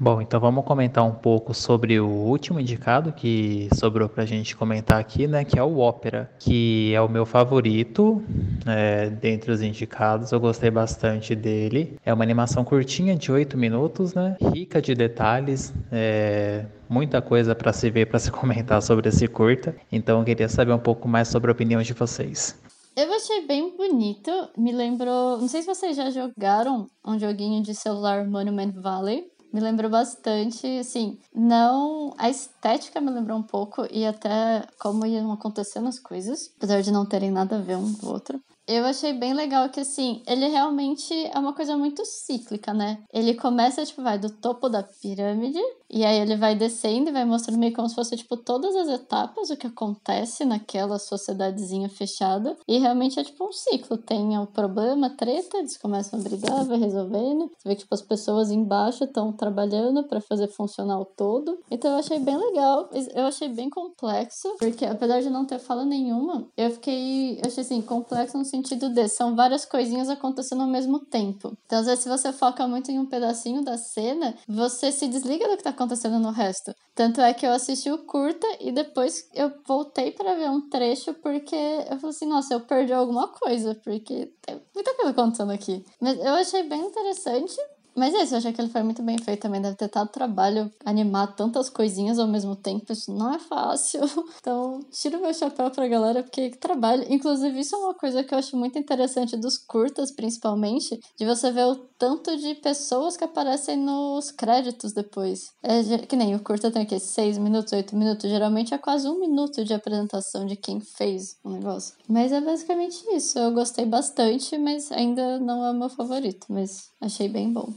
[0.00, 5.00] Bom, então vamos comentar um pouco sobre o último indicado que sobrou pra gente comentar
[5.00, 5.44] aqui, né?
[5.44, 8.22] Que é o Ópera, que é o meu favorito
[8.64, 10.30] é, dentre os indicados.
[10.30, 11.98] Eu gostei bastante dele.
[12.06, 14.36] É uma animação curtinha de 8 minutos, né?
[14.40, 19.74] Rica de detalhes, é, muita coisa para se ver, para se comentar sobre esse curta.
[19.90, 22.56] Então eu queria saber um pouco mais sobre a opinião de vocês.
[22.98, 24.32] Eu achei bem bonito.
[24.56, 25.38] Me lembrou.
[25.38, 29.24] Não sei se vocês já jogaram um joguinho de celular Monument Valley.
[29.52, 32.12] Me lembrou bastante, assim, não.
[32.18, 36.90] A estética me lembrou um pouco e até como iam acontecendo as coisas, apesar de
[36.90, 38.40] não terem nada a ver um com o outro.
[38.66, 42.98] Eu achei bem legal que, assim, ele realmente é uma coisa muito cíclica, né?
[43.12, 47.24] Ele começa, tipo, vai do topo da pirâmide E aí ele vai descendo e vai
[47.24, 52.56] mostrando meio como se fosse, tipo, todas as etapas, o que acontece naquela sociedadezinha fechada.
[52.66, 53.96] E realmente é tipo um ciclo.
[53.96, 57.50] Tem o problema, treta, eles começam a brigar, vai resolvendo.
[57.56, 61.58] Você vê que, tipo, as pessoas embaixo estão trabalhando para fazer funcionar o todo.
[61.70, 62.90] Então eu achei bem legal.
[63.14, 67.62] Eu achei bem complexo, porque apesar de não ter fala nenhuma, eu fiquei, eu achei
[67.62, 71.56] assim, complexo no sentido de são várias coisinhas acontecendo ao mesmo tempo.
[71.66, 75.48] Então, às vezes, se você foca muito em um pedacinho da cena, você se desliga
[75.48, 76.74] do que tá acontecendo no resto.
[76.94, 81.14] Tanto é que eu assisti o curta e depois eu voltei para ver um trecho
[81.14, 85.84] porque eu falei assim, nossa, eu perdi alguma coisa, porque tem muita coisa acontecendo aqui.
[86.00, 87.56] Mas eu achei bem interessante.
[87.98, 89.60] Mas é isso, eu achei que ele foi muito bem feito também.
[89.60, 92.92] Deve ter dado trabalho animar tantas coisinhas ao mesmo tempo.
[92.92, 94.00] Isso não é fácil.
[94.40, 97.04] Então, tiro meu chapéu pra galera, porque trabalho.
[97.08, 101.50] Inclusive, isso é uma coisa que eu acho muito interessante dos curtas, principalmente, de você
[101.50, 105.52] ver o tanto de pessoas que aparecem nos créditos depois.
[105.62, 108.30] É que nem o curta tem aqui, seis minutos, oito minutos.
[108.30, 111.94] Geralmente é quase um minuto de apresentação de quem fez o negócio.
[112.08, 113.38] Mas é basicamente isso.
[113.38, 116.46] Eu gostei bastante, mas ainda não é o meu favorito.
[116.48, 117.72] Mas achei bem bom.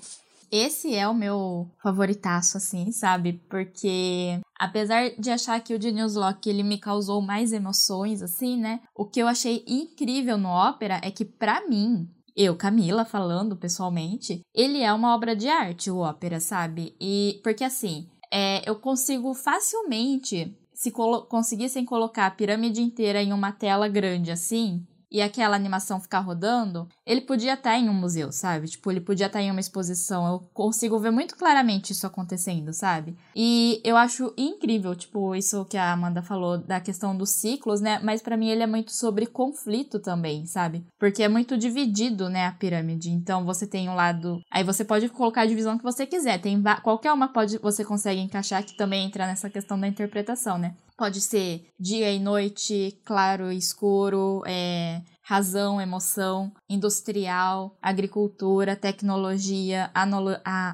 [0.51, 3.41] Esse é o meu favoritaço, assim, sabe?
[3.49, 8.81] Porque apesar de achar que o de Newslock ele me causou mais emoções, assim, né?
[8.93, 14.41] O que eu achei incrível no ópera é que, para mim, eu, Camila, falando pessoalmente,
[14.53, 16.95] ele é uma obra de arte, o ópera, sabe?
[16.99, 23.33] E porque assim, é, eu consigo facilmente, se colo conseguissem colocar a pirâmide inteira em
[23.33, 28.31] uma tela grande assim, e aquela animação ficar rodando, ele podia estar em um museu,
[28.31, 28.69] sabe?
[28.69, 30.25] Tipo, ele podia estar em uma exposição.
[30.25, 33.17] Eu consigo ver muito claramente isso acontecendo, sabe?
[33.35, 37.99] E eu acho incrível, tipo, isso que a Amanda falou da questão dos ciclos, né?
[38.01, 40.85] Mas para mim ele é muito sobre conflito também, sabe?
[40.97, 43.09] Porque é muito dividido, né, a pirâmide.
[43.09, 46.39] Então você tem um lado, aí você pode colocar a divisão que você quiser.
[46.39, 50.75] Tem qualquer uma pode você consegue encaixar que também entra nessa questão da interpretação, né?
[50.97, 60.05] Pode ser dia e noite, claro e escuro, é, razão, emoção, industrial, agricultura, tecnologia, a,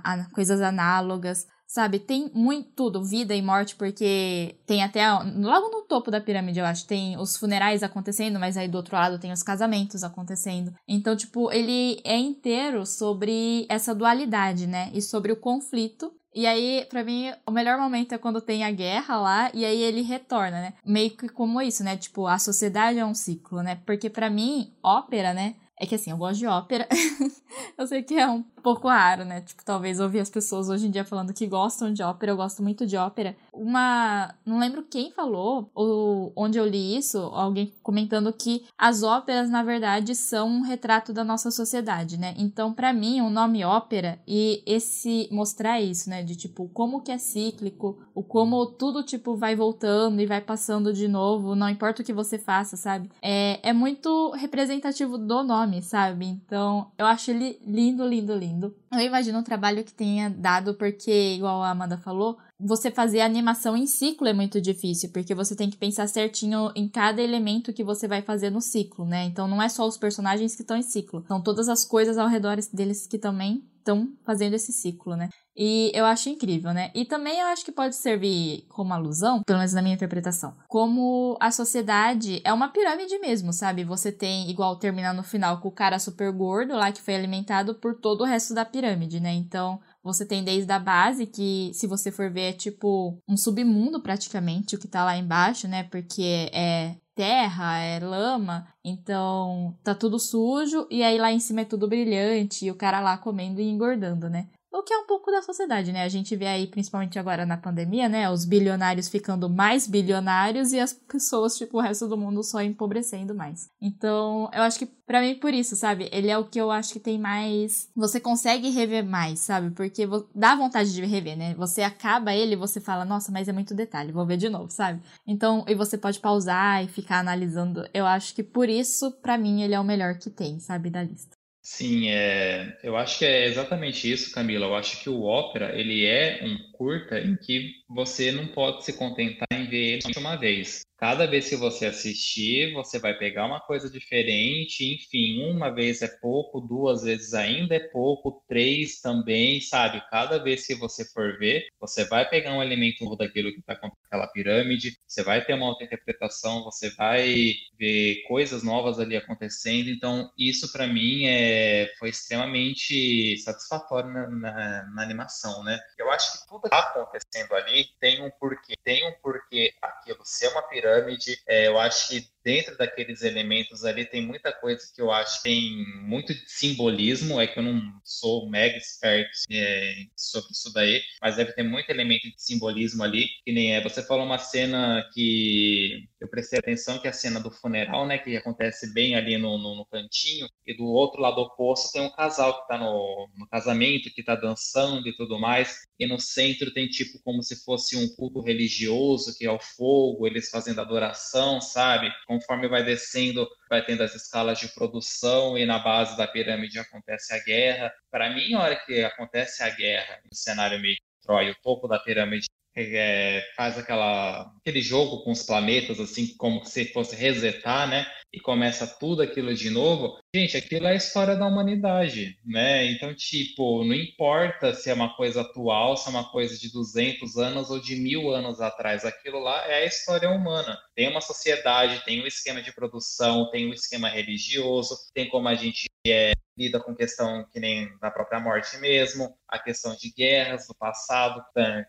[0.03, 1.99] a, coisas análogas, sabe?
[1.99, 6.65] Tem muito tudo, vida e morte, porque tem até logo no topo da pirâmide, eu
[6.65, 10.73] acho, tem os funerais acontecendo, mas aí do outro lado tem os casamentos acontecendo.
[10.87, 14.89] Então, tipo, ele é inteiro sobre essa dualidade, né?
[14.93, 18.69] E sobre o conflito e aí, para mim, o melhor momento é quando tem a
[18.69, 20.73] guerra lá e aí ele retorna, né?
[20.85, 21.97] Meio que como isso, né?
[21.97, 23.79] Tipo, a sociedade é um ciclo, né?
[23.87, 25.55] Porque para mim, ópera, né?
[25.79, 26.87] É que assim, eu gosto de ópera.
[27.77, 29.41] eu sei que é um pouco raro, né?
[29.41, 32.63] Tipo, talvez ouvir as pessoas hoje em dia falando que gostam de ópera, eu gosto
[32.63, 33.35] muito de ópera.
[33.53, 34.33] Uma.
[34.45, 39.63] Não lembro quem falou, ou onde eu li isso, alguém comentando que as óperas, na
[39.63, 42.33] verdade, são um retrato da nossa sociedade, né?
[42.37, 46.23] Então, para mim, o nome ópera e esse mostrar isso, né?
[46.23, 50.91] De tipo, como que é cíclico, o como tudo, tipo, vai voltando e vai passando
[50.91, 53.09] de novo, não importa o que você faça, sabe?
[53.21, 56.25] É, é muito representativo do nome, sabe?
[56.25, 58.75] Então, eu acho ele lindo, lindo, lindo.
[58.91, 63.77] Eu imagino o trabalho que tenha dado, porque, igual a Amanda falou, você fazer animação
[63.77, 67.83] em ciclo é muito difícil, porque você tem que pensar certinho em cada elemento que
[67.83, 69.25] você vai fazer no ciclo, né?
[69.25, 72.27] Então não é só os personagens que estão em ciclo, são todas as coisas ao
[72.27, 75.29] redor deles que também estão fazendo esse ciclo, né?
[75.55, 76.91] E eu acho incrível, né?
[76.93, 81.35] E também eu acho que pode servir como alusão, pelo menos na minha interpretação, como
[81.39, 83.83] a sociedade é uma pirâmide mesmo, sabe?
[83.83, 87.73] Você tem, igual terminar no final com o cara super gordo lá que foi alimentado
[87.75, 89.33] por todo o resto da pirâmide, né?
[89.33, 94.01] Então, você tem desde a base, que se você for ver é tipo um submundo
[94.01, 95.83] praticamente, o que tá lá embaixo, né?
[95.83, 101.65] Porque é terra, é lama, então tá tudo sujo e aí lá em cima é
[101.65, 104.47] tudo brilhante e o cara lá comendo e engordando, né?
[104.77, 106.03] O que é um pouco da sociedade, né?
[106.03, 108.29] A gente vê aí, principalmente agora na pandemia, né?
[108.29, 113.33] Os bilionários ficando mais bilionários e as pessoas, tipo, o resto do mundo só empobrecendo
[113.33, 113.71] mais.
[113.81, 116.07] Então, eu acho que, para mim, por isso, sabe?
[116.11, 117.89] Ele é o que eu acho que tem mais.
[117.95, 119.71] Você consegue rever mais, sabe?
[119.71, 121.55] Porque dá vontade de rever, né?
[121.55, 125.01] Você acaba ele você fala, nossa, mas é muito detalhe, vou ver de novo, sabe?
[125.25, 127.83] Então, e você pode pausar e ficar analisando.
[127.91, 130.91] Eu acho que por isso, para mim, ele é o melhor que tem, sabe?
[130.91, 131.36] Da lista.
[131.69, 134.65] Sim, é, eu acho que é exatamente isso, Camila.
[134.67, 138.93] Eu acho que o ópera, ele é um curta em que você não pode se
[138.93, 140.87] contentar em ver ele uma vez.
[140.97, 144.95] Cada vez que você assistir, você vai pegar uma coisa diferente.
[144.95, 150.01] Enfim, uma vez é pouco, duas vezes ainda é pouco, três também, sabe?
[150.09, 153.91] Cada vez que você for ver, você vai pegar um elemento daquilo que está com
[154.05, 159.89] aquela pirâmide, você vai ter uma outra interpretação, você vai ver coisas novas ali acontecendo.
[159.89, 165.77] Então, isso para mim é, foi extremamente satisfatório na, na, na animação, né?
[165.95, 168.75] Eu acho que tudo está acontecendo ali tem um porquê.
[168.83, 171.41] Tem um porquê aquilo ser uma pirâmide.
[171.47, 175.49] É, eu acho que dentro daqueles elementos ali tem muita coisa que eu acho que
[175.49, 177.41] tem muito simbolismo.
[177.41, 181.89] É que eu não sou mega expert é, sobre isso daí, mas deve ter muito
[181.89, 183.27] elemento de simbolismo ali.
[183.43, 183.83] Que nem é.
[183.83, 188.17] Você falou uma cena que eu prestei atenção, que é a cena do funeral, né?
[188.17, 190.47] Que acontece bem ali no, no, no cantinho.
[190.65, 194.35] E do outro lado oposto tem um casal que está no, no casamento, que está
[194.35, 195.81] dançando e tudo mais.
[195.99, 200.25] E no centro tem tipo como se fosse um culto religioso, que é o fogo,
[200.25, 202.09] eles fazendo adoração, sabe?
[202.37, 207.33] Conforme vai descendo, vai tendo as escalas de produção e na base da pirâmide acontece
[207.33, 207.91] a guerra.
[208.11, 211.99] Para mim, a hora que acontece a guerra no cenário meio Troy, o topo da
[211.99, 212.47] pirâmide
[212.77, 218.05] é, faz aquela, aquele jogo com os planetas, assim, como se fosse resetar, né?
[218.31, 220.19] E começa tudo aquilo de novo.
[220.35, 222.85] Gente, aquilo é a história da humanidade, né?
[222.91, 227.37] Então, tipo, não importa se é uma coisa atual, se é uma coisa de 200
[227.37, 230.77] anos ou de mil anos atrás, aquilo lá é a história humana.
[230.95, 235.55] Tem uma sociedade, tem um esquema de produção, tem um esquema religioso, tem como a
[235.55, 240.67] gente é, lida com questão que nem da própria morte mesmo, a questão de guerras
[240.67, 241.45] do passado,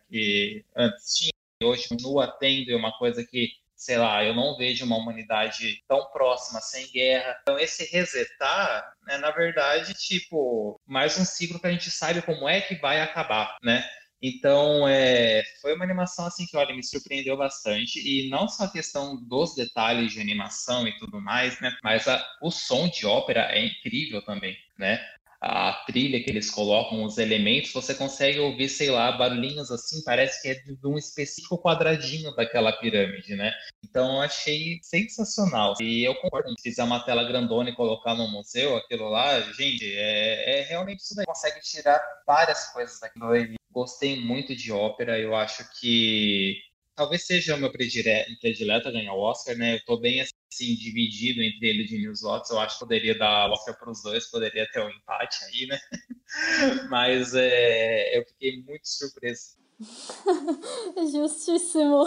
[0.09, 4.85] que antes tinha, hoje continua tendo, é uma coisa que, sei lá, eu não vejo
[4.85, 7.39] uma humanidade tão próxima sem guerra.
[7.43, 12.49] Então, esse resetar, é, na verdade, tipo, mais um ciclo que a gente sabe como
[12.49, 13.89] é que vai acabar, né?
[14.21, 18.01] Então, é, foi uma animação assim que, olha, me surpreendeu bastante.
[18.01, 21.77] E não só a questão dos detalhes de animação e tudo mais, né?
[21.83, 25.01] Mas a, o som de ópera é incrível também, né?
[25.41, 30.43] A trilha que eles colocam, os elementos, você consegue ouvir, sei lá, barulhinhos assim, parece
[30.43, 33.53] que é de um específico quadradinho daquela pirâmide, né?
[33.85, 35.75] Então, eu achei sensacional.
[35.81, 39.85] E eu concordo, se fizer uma tela grandona e colocar no museu, aquilo lá, gente,
[39.97, 41.25] é, é realmente isso daí.
[41.25, 43.33] Consegue tirar várias coisas daquilo
[43.71, 45.19] gostei muito de ópera.
[45.19, 46.57] Eu acho que
[46.99, 49.77] talvez seja o meu predileto a ganhar o Oscar, né?
[49.77, 52.51] Eu tô bem assim, dividido entre ele e o News Watts.
[52.51, 55.79] Eu acho que poderia dar Oscar para os dois, poderia ter um empate aí, né?
[56.91, 59.58] Mas é, eu fiquei muito surpreso
[61.13, 62.05] Justíssimo.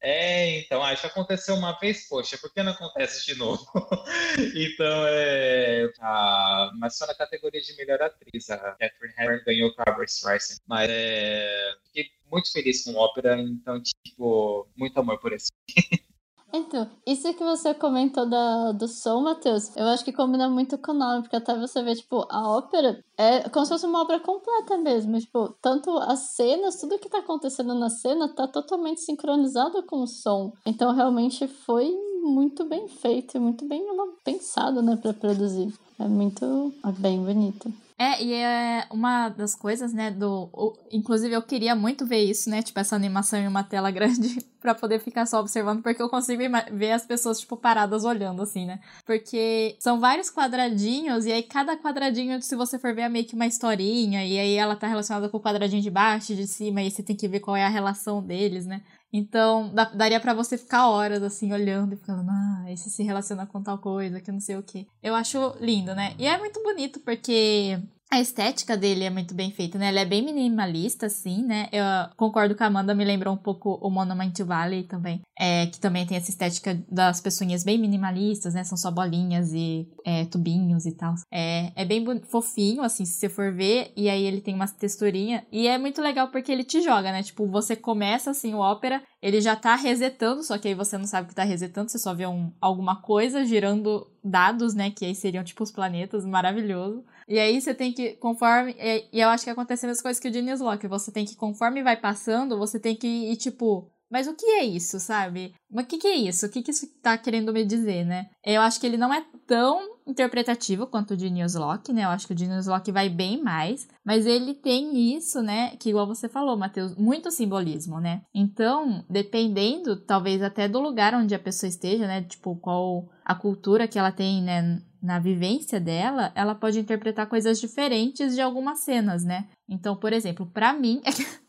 [0.00, 3.64] É, então, acho que aconteceu uma vez, poxa, por que não acontece de novo?
[4.54, 5.88] então, é.
[6.00, 10.58] A, mas só na categoria de melhor atriz, a Catherine Hepburn ganhou o Barbara Streisand.
[10.66, 15.50] Mas é, fiquei muito feliz com a ópera, então, tipo, muito amor por esse.
[16.52, 20.92] Então, isso que você comentou da, do som, Matheus, eu acho que combina muito com
[20.92, 24.20] o nome, porque até você vê, tipo, a ópera é como se fosse uma obra
[24.20, 25.18] completa mesmo.
[25.18, 30.06] Tipo, tanto as cenas, tudo que tá acontecendo na cena tá totalmente sincronizado com o
[30.06, 30.52] som.
[30.66, 31.90] Então, realmente foi
[32.22, 33.84] muito bem feito e muito bem
[34.22, 35.72] pensado, né, pra produzir.
[35.98, 37.72] É muito é bem bonito.
[37.98, 40.50] É, e é uma das coisas, né, do...
[40.90, 44.74] Inclusive, eu queria muito ver isso, né, tipo, essa animação em uma tela grande para
[44.74, 48.80] poder ficar só observando, porque eu consigo ver as pessoas, tipo, paradas olhando, assim, né?
[49.04, 53.34] Porque são vários quadradinhos, e aí cada quadradinho, se você for ver, é meio que
[53.34, 56.90] uma historinha, e aí ela tá relacionada com o quadradinho de baixo de cima, e
[56.90, 58.82] você tem que ver qual é a relação deles, né?
[59.12, 63.62] Então, daria para você ficar horas assim olhando e falando, ah, esse se relaciona com
[63.62, 64.86] tal coisa, que não sei o que.
[65.02, 66.14] Eu acho lindo, né?
[66.18, 67.78] E é muito bonito porque
[68.12, 69.88] a estética dele é muito bem feita, né?
[69.88, 71.66] Ele é bem minimalista, assim, né?
[71.72, 71.82] Eu
[72.14, 75.22] concordo com a Amanda, me lembrou um pouco o Monument Valley também.
[75.38, 78.64] É, que também tem essa estética das pessoinhas bem minimalistas, né?
[78.64, 81.14] São só bolinhas e é, tubinhos e tal.
[81.32, 83.90] É, é bem fofinho, assim, se você for ver.
[83.96, 85.44] E aí ele tem umas texturinhas.
[85.50, 87.22] E é muito legal porque ele te joga, né?
[87.22, 91.06] Tipo, você começa, assim, o ópera, ele já tá resetando, só que aí você não
[91.06, 94.90] sabe que tá resetando, você só vê um, alguma coisa girando dados, né?
[94.90, 97.02] Que aí seriam, tipo, os planetas, maravilhoso.
[97.28, 98.74] E aí você tem que, conforme.
[98.78, 100.86] E, eu acho que acontecendo as coisas que o Genius Lock.
[100.86, 103.90] Você tem que, conforme vai passando, você tem que ir, tipo.
[104.10, 105.54] Mas o que é isso, sabe?
[105.70, 106.44] Mas o que, que é isso?
[106.44, 108.28] O que, que isso tá querendo me dizer, né?
[108.44, 112.04] Eu acho que ele não é tão interpretativo quanto o de Newslock, né?
[112.04, 115.76] Eu acho que o de Newslock vai bem mais, mas ele tem isso, né?
[115.76, 118.20] Que igual você falou, Matheus, muito simbolismo, né?
[118.34, 122.22] Então, dependendo, talvez até do lugar onde a pessoa esteja, né?
[122.22, 124.82] Tipo, qual a cultura que ela tem, né?
[125.02, 129.48] Na vivência dela, ela pode interpretar coisas diferentes de algumas cenas, né?
[129.68, 131.02] Então, por exemplo, para mim,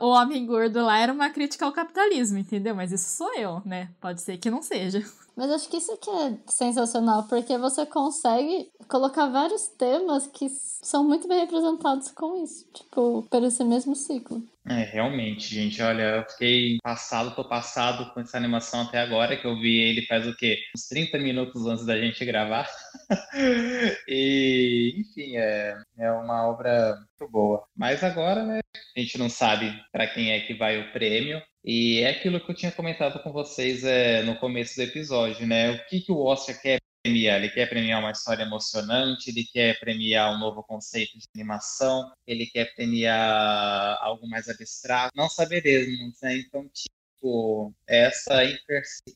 [0.00, 2.74] o homem gordo lá era uma crítica ao capitalismo, entendeu?
[2.74, 3.90] Mas isso sou eu, né?
[4.00, 5.04] Pode ser que não seja.
[5.36, 10.48] Mas acho que isso que é sensacional, porque você consegue colocar vários temas que
[10.82, 14.42] são muito bem representados com isso, tipo, por esse mesmo ciclo.
[14.68, 19.46] É, realmente, gente, olha, eu fiquei passado, tô passado com essa animação até agora, que
[19.46, 20.58] eu vi ele faz o quê?
[20.76, 22.68] Uns 30 minutos antes da gente gravar.
[24.08, 27.64] e, enfim, é, é uma obra muito boa.
[27.76, 28.60] Mas Mas agora, né,
[28.96, 31.42] a gente não sabe para quem é que vai o prêmio.
[31.64, 35.72] E é aquilo que eu tinha comentado com vocês é, no começo do episódio, né?
[35.72, 37.38] O que, que o Oscar quer premiar?
[37.38, 42.46] Ele quer premiar uma história emocionante, ele quer premiar um novo conceito de animação, ele
[42.46, 45.12] quer premiar algo mais abstrato.
[45.16, 46.36] Não saberemos, né?
[46.38, 48.42] Então, tipo, essa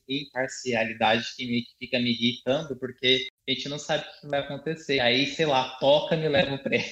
[0.07, 4.99] imparcialidade que, que fica me irritando, porque a gente não sabe o que vai acontecer.
[4.99, 6.87] Aí, sei lá, toca me leva o prêmio.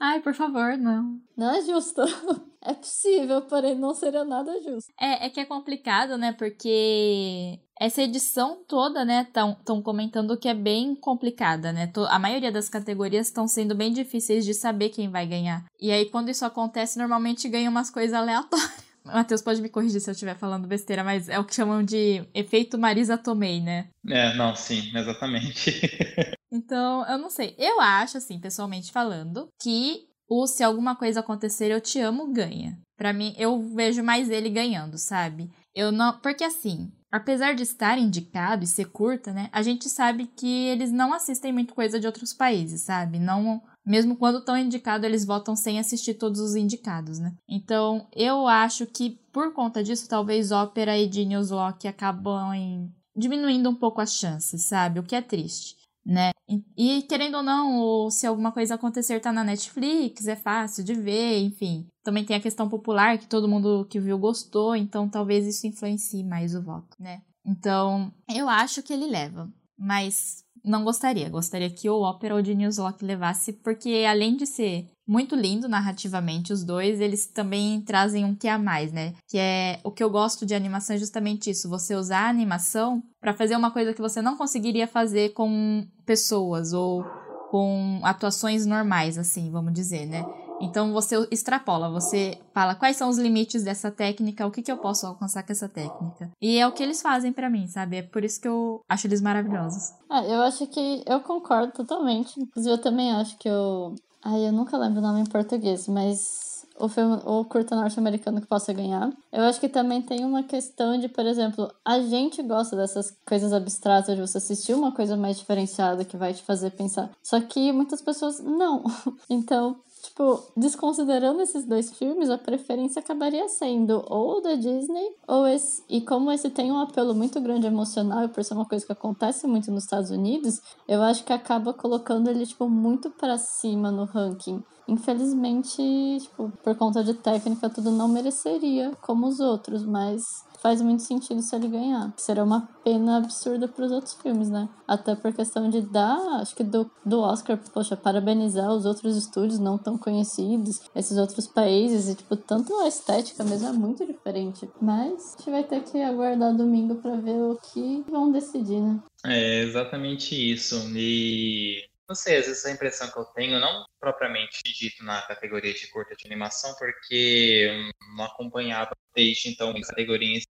[0.00, 1.18] Ai, por favor, não.
[1.36, 2.02] Não é justo.
[2.66, 4.90] É possível, porém não seria nada justo.
[4.98, 6.32] É, é que é complicado, né?
[6.32, 11.92] Porque essa edição toda, né, estão comentando que é bem complicada, né?
[12.08, 15.62] A maioria das categorias estão sendo bem difíceis de saber quem vai ganhar.
[15.78, 18.83] E aí, quando isso acontece, normalmente ganha umas coisas aleatórias.
[19.04, 22.26] Matheus pode me corrigir se eu estiver falando besteira, mas é o que chamam de
[22.32, 23.88] efeito Marisa Tomei, né?
[24.08, 25.70] É, não, sim, exatamente.
[26.50, 27.54] então, eu não sei.
[27.58, 32.78] Eu acho, assim, pessoalmente falando, que o Se Alguma Coisa Acontecer Eu Te Amo ganha.
[32.96, 35.50] Para mim, eu vejo mais ele ganhando, sabe?
[35.74, 36.18] Eu não.
[36.20, 39.48] Porque assim, apesar de estar indicado e ser curta, né?
[39.52, 43.18] A gente sabe que eles não assistem muito coisa de outros países, sabe?
[43.18, 47.34] Não mesmo quando estão indicados, eles votam sem assistir todos os indicados, né?
[47.48, 53.74] Então, eu acho que por conta disso, talvez Ópera e Genius Lock acabam diminuindo um
[53.74, 55.00] pouco as chances, sabe?
[55.00, 56.30] O que é triste, né?
[56.76, 61.38] E, querendo ou não, se alguma coisa acontecer tá na Netflix, é fácil de ver,
[61.38, 61.86] enfim.
[62.02, 66.22] Também tem a questão popular que todo mundo que viu gostou, então talvez isso influencie
[66.22, 67.22] mais o voto, né?
[67.44, 71.28] Então, eu acho que ele leva, mas não gostaria.
[71.28, 76.52] Gostaria que o Opera ou de Newslock levasse, porque além de ser muito lindo narrativamente,
[76.52, 79.12] os dois, eles também trazem um que a mais, né?
[79.28, 83.02] Que é o que eu gosto de animação é justamente isso, você usar a animação
[83.20, 87.04] para fazer uma coisa que você não conseguiria fazer com pessoas ou
[87.50, 90.24] com atuações normais, assim, vamos dizer, né?
[90.64, 94.78] Então você extrapola, você fala quais são os limites dessa técnica, o que, que eu
[94.78, 96.30] posso alcançar com essa técnica.
[96.40, 97.98] E é o que eles fazem para mim, sabe?
[97.98, 99.92] É por isso que eu acho eles maravilhosos.
[100.08, 102.40] Ah, eu acho que eu concordo totalmente.
[102.40, 103.94] Inclusive, eu também acho que eu.
[104.22, 108.46] Ai, eu nunca lembro o nome em português, mas o filme, o curta norte-americano que
[108.46, 109.12] possa ganhar.
[109.32, 113.52] Eu acho que também tem uma questão de, por exemplo, a gente gosta dessas coisas
[113.52, 117.10] abstratas, de você assistir uma coisa mais diferenciada que vai te fazer pensar.
[117.22, 118.82] Só que muitas pessoas não.
[119.30, 119.76] Então,
[120.14, 125.82] Tipo, desconsiderando esses dois filmes, a preferência acabaria sendo ou da Disney, ou esse.
[125.88, 128.92] E como esse tem um apelo muito grande emocional, e por ser uma coisa que
[128.92, 133.90] acontece muito nos Estados Unidos, eu acho que acaba colocando ele, tipo, muito para cima
[133.90, 134.62] no ranking.
[134.86, 135.82] Infelizmente,
[136.20, 140.22] tipo, por conta de técnica, tudo não mereceria como os outros, mas
[140.64, 142.10] faz muito sentido se ele ganhar.
[142.16, 144.66] Será uma pena absurda para os outros filmes, né?
[144.88, 149.58] Até por questão de dar, acho que do, do Oscar, poxa, parabenizar os outros estúdios
[149.58, 154.66] não tão conhecidos, esses outros países, e tipo, tanto a estética mesmo é muito diferente.
[154.80, 158.98] Mas a gente vai ter que aguardar domingo para ver o que vão decidir, né?
[159.26, 160.76] É exatamente isso.
[160.96, 165.72] E não sei, às vezes a impressão que eu tenho, não propriamente dito na categoria
[165.72, 167.70] de curta de animação, porque
[168.14, 170.40] não acompanhava desde então em categoria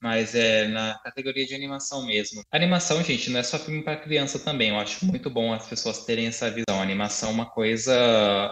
[0.00, 2.42] mas é na categoria de animação mesmo.
[2.50, 4.70] A animação, gente, não é só filme para criança também.
[4.70, 6.80] Eu acho muito bom as pessoas terem essa visão.
[6.80, 7.94] A animação é uma coisa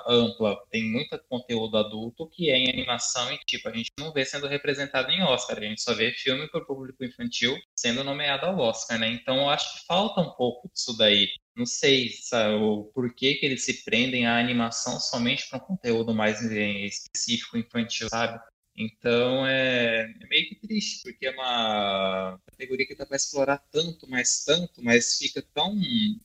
[0.06, 4.24] ampla, tem muito conteúdo adulto que é em animação e tipo a gente não vê
[4.24, 8.46] sendo representado em Oscar, a gente só vê filme para o público infantil sendo nomeado
[8.46, 9.08] ao Oscar, né?
[9.08, 13.46] Então eu acho que falta um pouco disso daí não sei sabe, o porquê que
[13.46, 18.40] eles se prendem animação somente para um conteúdo mais específico infantil, sabe?
[18.78, 24.08] Então é, é, meio que triste, porque é uma categoria que dá para explorar tanto,
[24.08, 25.74] mais tanto, mas fica tão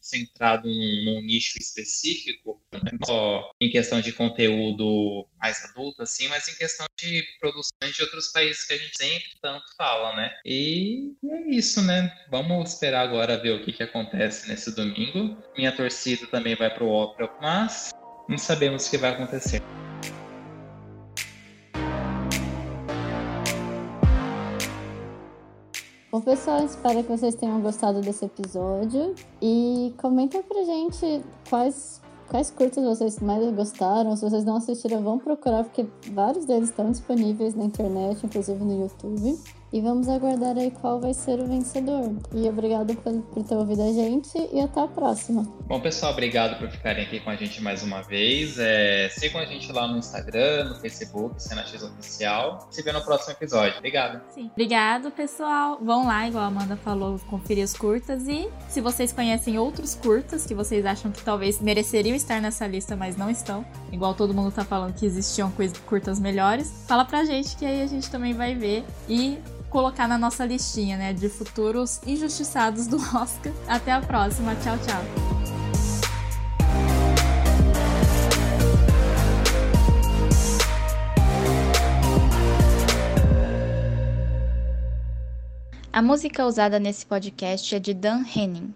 [0.01, 2.79] centrado num, num nicho específico, né?
[2.91, 8.01] não só em questão de conteúdo mais adulto, assim, mas em questão de produções de
[8.01, 10.31] outros países que a gente sempre tanto fala, né?
[10.45, 12.13] E é isso, né?
[12.29, 15.41] Vamos esperar agora ver o que, que acontece nesse domingo.
[15.55, 17.91] Minha torcida também vai para o Opera, mas
[18.31, 19.61] não sabemos o que vai acontecer.
[26.09, 29.13] Bom, pessoal, espero que vocês tenham gostado desse episódio.
[29.41, 34.15] E comenta pra gente quais, quais curtas vocês mais gostaram.
[34.15, 38.81] Se vocês não assistiram, vão procurar, porque vários deles estão disponíveis na internet, inclusive no
[38.81, 39.37] YouTube.
[39.73, 42.13] E vamos aguardar aí qual vai ser o vencedor.
[42.33, 45.43] E obrigado por, por ter ouvido a gente e até a próxima.
[45.65, 48.59] Bom, pessoal, obrigado por ficarem aqui com a gente mais uma vez.
[48.59, 52.67] É, sigam a gente lá no Instagram, no Facebook, Cenax Oficial.
[52.69, 53.77] Se vê no próximo episódio.
[53.77, 54.21] Obrigado.
[54.33, 54.49] Sim.
[54.51, 55.79] Obrigado, pessoal.
[55.81, 58.27] Vão lá, igual a Amanda falou, conferir os curtas.
[58.27, 62.97] E se vocês conhecem outros curtas que vocês acham que talvez mereceriam estar nessa lista,
[62.97, 65.51] mas não estão, igual todo mundo tá falando que existiam
[65.85, 69.37] curtas melhores, fala pra gente que aí a gente também vai ver e
[69.71, 73.53] colocar na nossa listinha, né, de futuros injustiçados do Oscar.
[73.67, 74.53] Até a próxima.
[74.57, 75.01] Tchau, tchau.
[85.93, 88.73] A música usada nesse podcast é de Dan Henning.